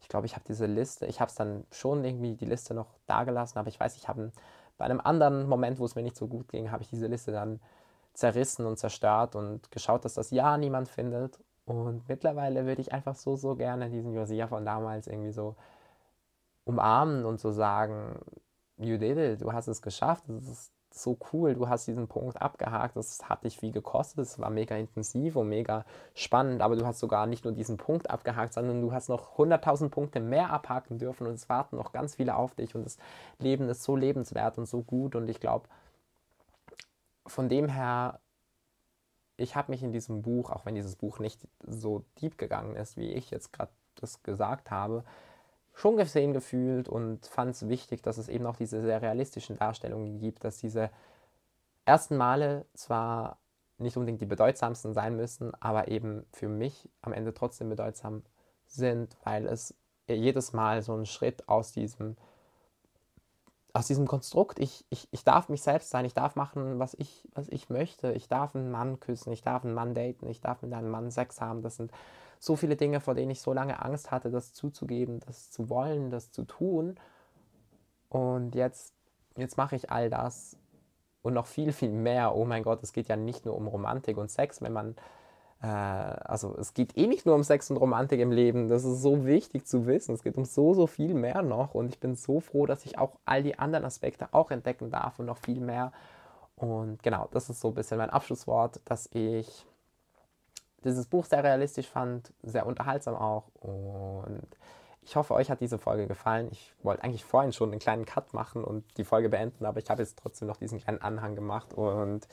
ich 0.00 0.08
glaube, 0.08 0.26
ich 0.26 0.34
habe 0.34 0.44
diese 0.48 0.66
Liste, 0.66 1.06
ich 1.06 1.20
habe 1.20 1.28
es 1.28 1.34
dann 1.34 1.64
schon 1.70 2.04
irgendwie 2.04 2.34
die 2.34 2.46
Liste 2.46 2.72
noch 2.72 2.98
dagelassen, 3.06 3.58
aber 3.58 3.68
ich 3.68 3.78
weiß, 3.78 3.96
ich 3.96 4.08
habe 4.08 4.32
bei 4.78 4.86
einem 4.86 5.00
anderen 5.00 5.48
Moment, 5.48 5.78
wo 5.78 5.84
es 5.84 5.94
mir 5.94 6.02
nicht 6.02 6.16
so 6.16 6.28
gut 6.28 6.48
ging, 6.48 6.70
habe 6.70 6.82
ich 6.82 6.88
diese 6.88 7.06
Liste 7.06 7.30
dann 7.30 7.60
zerrissen 8.14 8.66
und 8.66 8.78
zerstört 8.78 9.36
und 9.36 9.70
geschaut, 9.70 10.04
dass 10.04 10.14
das 10.14 10.30
ja 10.30 10.56
niemand 10.56 10.88
findet. 10.88 11.38
Und 11.66 12.08
mittlerweile 12.08 12.64
würde 12.64 12.80
ich 12.80 12.92
einfach 12.92 13.14
so, 13.14 13.36
so 13.36 13.56
gerne 13.56 13.90
diesen 13.90 14.14
Josia 14.14 14.46
von 14.46 14.64
damals 14.64 15.08
irgendwie 15.08 15.32
so 15.32 15.56
umarmen 16.64 17.24
und 17.24 17.40
so 17.40 17.52
sagen, 17.52 18.18
you 18.78 18.96
did 18.96 19.18
it, 19.18 19.42
du 19.42 19.52
hast 19.52 19.66
es 19.66 19.82
geschafft, 19.82 20.24
das 20.28 20.46
ist 20.46 20.72
so 21.02 21.18
cool, 21.32 21.54
du 21.54 21.68
hast 21.68 21.86
diesen 21.86 22.08
Punkt 22.08 22.40
abgehakt, 22.40 22.96
das 22.96 23.28
hat 23.28 23.44
dich 23.44 23.58
viel 23.58 23.72
gekostet, 23.72 24.20
es 24.20 24.38
war 24.38 24.50
mega 24.50 24.76
intensiv 24.76 25.36
und 25.36 25.48
mega 25.48 25.84
spannend, 26.14 26.62
aber 26.62 26.76
du 26.76 26.86
hast 26.86 26.98
sogar 26.98 27.26
nicht 27.26 27.44
nur 27.44 27.52
diesen 27.52 27.76
Punkt 27.76 28.10
abgehakt, 28.10 28.54
sondern 28.54 28.80
du 28.80 28.92
hast 28.92 29.08
noch 29.08 29.36
100.000 29.36 29.90
Punkte 29.90 30.20
mehr 30.20 30.50
abhaken 30.50 30.98
dürfen 30.98 31.26
und 31.26 31.34
es 31.34 31.48
warten 31.48 31.76
noch 31.76 31.92
ganz 31.92 32.16
viele 32.16 32.36
auf 32.36 32.54
dich 32.54 32.74
und 32.74 32.84
das 32.84 32.98
Leben 33.38 33.68
ist 33.68 33.82
so 33.82 33.96
lebenswert 33.96 34.58
und 34.58 34.66
so 34.66 34.82
gut 34.82 35.14
und 35.14 35.28
ich 35.28 35.40
glaube, 35.40 35.68
von 37.26 37.48
dem 37.48 37.68
her, 37.68 38.20
ich 39.36 39.56
habe 39.56 39.72
mich 39.72 39.82
in 39.82 39.92
diesem 39.92 40.22
Buch, 40.22 40.50
auch 40.50 40.64
wenn 40.64 40.74
dieses 40.74 40.96
Buch 40.96 41.18
nicht 41.18 41.46
so 41.66 42.04
deep 42.20 42.38
gegangen 42.38 42.76
ist, 42.76 42.96
wie 42.96 43.12
ich 43.12 43.30
jetzt 43.30 43.52
gerade 43.52 43.72
das 43.96 44.22
gesagt 44.22 44.70
habe, 44.70 45.04
schon 45.76 45.96
gesehen 45.98 46.32
gefühlt 46.32 46.88
und 46.88 47.26
fand 47.26 47.50
es 47.50 47.68
wichtig, 47.68 48.02
dass 48.02 48.16
es 48.16 48.28
eben 48.28 48.46
auch 48.46 48.56
diese 48.56 48.80
sehr 48.80 49.02
realistischen 49.02 49.58
Darstellungen 49.58 50.18
gibt, 50.18 50.42
dass 50.42 50.56
diese 50.56 50.90
ersten 51.84 52.16
Male 52.16 52.64
zwar 52.72 53.38
nicht 53.76 53.96
unbedingt 53.98 54.22
die 54.22 54.26
bedeutsamsten 54.26 54.94
sein 54.94 55.16
müssen, 55.16 55.54
aber 55.60 55.88
eben 55.88 56.24
für 56.32 56.48
mich 56.48 56.88
am 57.02 57.12
Ende 57.12 57.34
trotzdem 57.34 57.68
bedeutsam 57.68 58.22
sind, 58.66 59.18
weil 59.22 59.46
es 59.46 59.74
jedes 60.08 60.54
Mal 60.54 60.80
so 60.80 60.94
ein 60.94 61.04
Schritt 61.04 61.46
aus 61.46 61.72
diesem, 61.72 62.16
aus 63.74 63.86
diesem 63.86 64.06
Konstrukt, 64.06 64.58
ich, 64.58 64.86
ich, 64.88 65.08
ich 65.10 65.24
darf 65.24 65.50
mich 65.50 65.60
selbst 65.60 65.90
sein, 65.90 66.06
ich 66.06 66.14
darf 66.14 66.36
machen, 66.36 66.78
was 66.78 66.94
ich, 66.94 67.28
was 67.34 67.48
ich 67.48 67.68
möchte, 67.68 68.12
ich 68.12 68.28
darf 68.28 68.56
einen 68.56 68.70
Mann 68.70 68.98
küssen, 68.98 69.30
ich 69.30 69.42
darf 69.42 69.62
einen 69.62 69.74
Mann 69.74 69.92
daten, 69.92 70.26
ich 70.26 70.40
darf 70.40 70.62
mit 70.62 70.72
einem 70.72 70.88
Mann 70.88 71.10
Sex 71.10 71.42
haben, 71.42 71.60
das 71.60 71.76
sind 71.76 71.92
so 72.38 72.56
viele 72.56 72.76
Dinge, 72.76 73.00
vor 73.00 73.14
denen 73.14 73.30
ich 73.30 73.40
so 73.40 73.52
lange 73.52 73.82
Angst 73.82 74.10
hatte, 74.10 74.30
das 74.30 74.52
zuzugeben, 74.52 75.20
das 75.20 75.50
zu 75.50 75.68
wollen, 75.68 76.10
das 76.10 76.30
zu 76.30 76.44
tun. 76.44 76.96
Und 78.08 78.54
jetzt, 78.54 78.94
jetzt 79.36 79.56
mache 79.56 79.76
ich 79.76 79.90
all 79.90 80.10
das 80.10 80.56
und 81.22 81.34
noch 81.34 81.46
viel, 81.46 81.72
viel 81.72 81.90
mehr. 81.90 82.34
Oh 82.36 82.44
mein 82.44 82.62
Gott, 82.62 82.82
es 82.82 82.92
geht 82.92 83.08
ja 83.08 83.16
nicht 83.16 83.44
nur 83.44 83.56
um 83.56 83.66
Romantik 83.66 84.16
und 84.16 84.30
Sex, 84.30 84.62
wenn 84.62 84.72
man, 84.72 84.94
äh, 85.60 85.66
also 85.66 86.56
es 86.56 86.72
geht 86.72 86.96
eh 86.96 87.06
nicht 87.06 87.26
nur 87.26 87.34
um 87.34 87.42
Sex 87.42 87.70
und 87.70 87.78
Romantik 87.78 88.20
im 88.20 88.30
Leben. 88.30 88.68
Das 88.68 88.84
ist 88.84 89.02
so 89.02 89.26
wichtig 89.26 89.66
zu 89.66 89.86
wissen. 89.86 90.14
Es 90.14 90.22
geht 90.22 90.36
um 90.36 90.44
so, 90.44 90.72
so 90.72 90.86
viel 90.86 91.14
mehr 91.14 91.42
noch. 91.42 91.74
Und 91.74 91.88
ich 91.88 91.98
bin 91.98 92.14
so 92.14 92.40
froh, 92.40 92.66
dass 92.66 92.86
ich 92.86 92.98
auch 92.98 93.18
all 93.24 93.42
die 93.42 93.58
anderen 93.58 93.84
Aspekte 93.84 94.28
auch 94.32 94.50
entdecken 94.50 94.90
darf 94.90 95.18
und 95.18 95.26
noch 95.26 95.38
viel 95.38 95.60
mehr. 95.60 95.92
Und 96.54 97.02
genau, 97.02 97.28
das 97.32 97.50
ist 97.50 97.60
so 97.60 97.68
ein 97.68 97.74
bisschen 97.74 97.98
mein 97.98 98.10
Abschlusswort, 98.10 98.80
dass 98.84 99.08
ich 99.12 99.66
dieses 100.86 101.06
Buch 101.06 101.24
sehr 101.24 101.44
realistisch 101.44 101.88
fand, 101.88 102.32
sehr 102.42 102.66
unterhaltsam 102.66 103.14
auch. 103.14 103.48
Und 103.60 104.46
ich 105.02 105.16
hoffe, 105.16 105.34
euch 105.34 105.50
hat 105.50 105.60
diese 105.60 105.78
Folge 105.78 106.06
gefallen. 106.06 106.48
Ich 106.50 106.74
wollte 106.82 107.04
eigentlich 107.04 107.24
vorhin 107.24 107.52
schon 107.52 107.70
einen 107.70 107.78
kleinen 107.78 108.06
Cut 108.06 108.34
machen 108.34 108.64
und 108.64 108.84
die 108.96 109.04
Folge 109.04 109.28
beenden, 109.28 109.64
aber 109.64 109.78
ich 109.78 109.88
habe 109.88 110.02
jetzt 110.02 110.18
trotzdem 110.18 110.48
noch 110.48 110.56
diesen 110.56 110.80
kleinen 110.80 111.00
Anhang 111.00 111.34
gemacht. 111.34 111.74
Und 111.74 112.26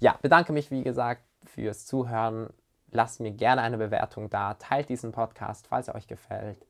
ja, 0.00 0.18
bedanke 0.20 0.52
mich, 0.52 0.70
wie 0.70 0.82
gesagt, 0.82 1.22
fürs 1.44 1.86
Zuhören. 1.86 2.50
Lasst 2.90 3.20
mir 3.20 3.32
gerne 3.32 3.62
eine 3.62 3.78
Bewertung 3.78 4.30
da. 4.30 4.54
Teilt 4.54 4.88
diesen 4.88 5.12
Podcast, 5.12 5.66
falls 5.66 5.88
er 5.88 5.94
euch 5.94 6.06
gefällt. 6.06 6.66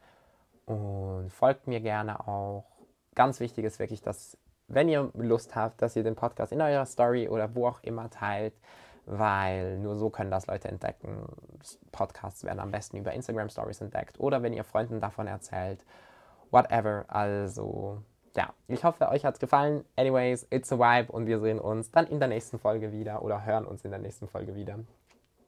Und 0.66 1.30
folgt 1.30 1.66
mir 1.66 1.80
gerne 1.80 2.26
auch. 2.28 2.64
Ganz 3.14 3.40
wichtig 3.40 3.64
ist 3.64 3.78
wirklich, 3.78 4.02
dass, 4.02 4.38
wenn 4.68 4.88
ihr 4.88 5.10
Lust 5.14 5.54
habt, 5.54 5.82
dass 5.82 5.96
ihr 5.96 6.02
den 6.02 6.14
Podcast 6.14 6.52
in 6.52 6.60
eurer 6.60 6.86
Story 6.86 7.28
oder 7.28 7.54
wo 7.54 7.66
auch 7.66 7.82
immer 7.82 8.08
teilt 8.08 8.54
weil 9.06 9.78
nur 9.78 9.96
so 9.96 10.10
können 10.10 10.30
das 10.30 10.46
Leute 10.46 10.68
entdecken. 10.68 11.26
Podcasts 11.92 12.44
werden 12.44 12.60
am 12.60 12.70
besten 12.70 12.96
über 12.96 13.12
Instagram 13.12 13.48
Stories 13.48 13.80
entdeckt 13.80 14.18
oder 14.20 14.42
wenn 14.42 14.52
ihr 14.52 14.64
Freunden 14.64 15.00
davon 15.00 15.26
erzählt. 15.26 15.84
Whatever. 16.50 17.04
Also, 17.08 18.02
ja, 18.36 18.52
ich 18.68 18.84
hoffe, 18.84 19.08
euch 19.08 19.24
hat 19.24 19.34
es 19.34 19.40
gefallen. 19.40 19.84
Anyways, 19.96 20.46
it's 20.50 20.72
a 20.72 20.78
vibe 20.78 21.12
und 21.12 21.26
wir 21.26 21.40
sehen 21.40 21.58
uns 21.58 21.90
dann 21.90 22.06
in 22.06 22.18
der 22.18 22.28
nächsten 22.28 22.58
Folge 22.58 22.92
wieder 22.92 23.22
oder 23.22 23.44
hören 23.44 23.66
uns 23.66 23.84
in 23.84 23.90
der 23.90 24.00
nächsten 24.00 24.28
Folge 24.28 24.54
wieder. 24.54 24.78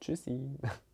Tschüssi. 0.00 0.58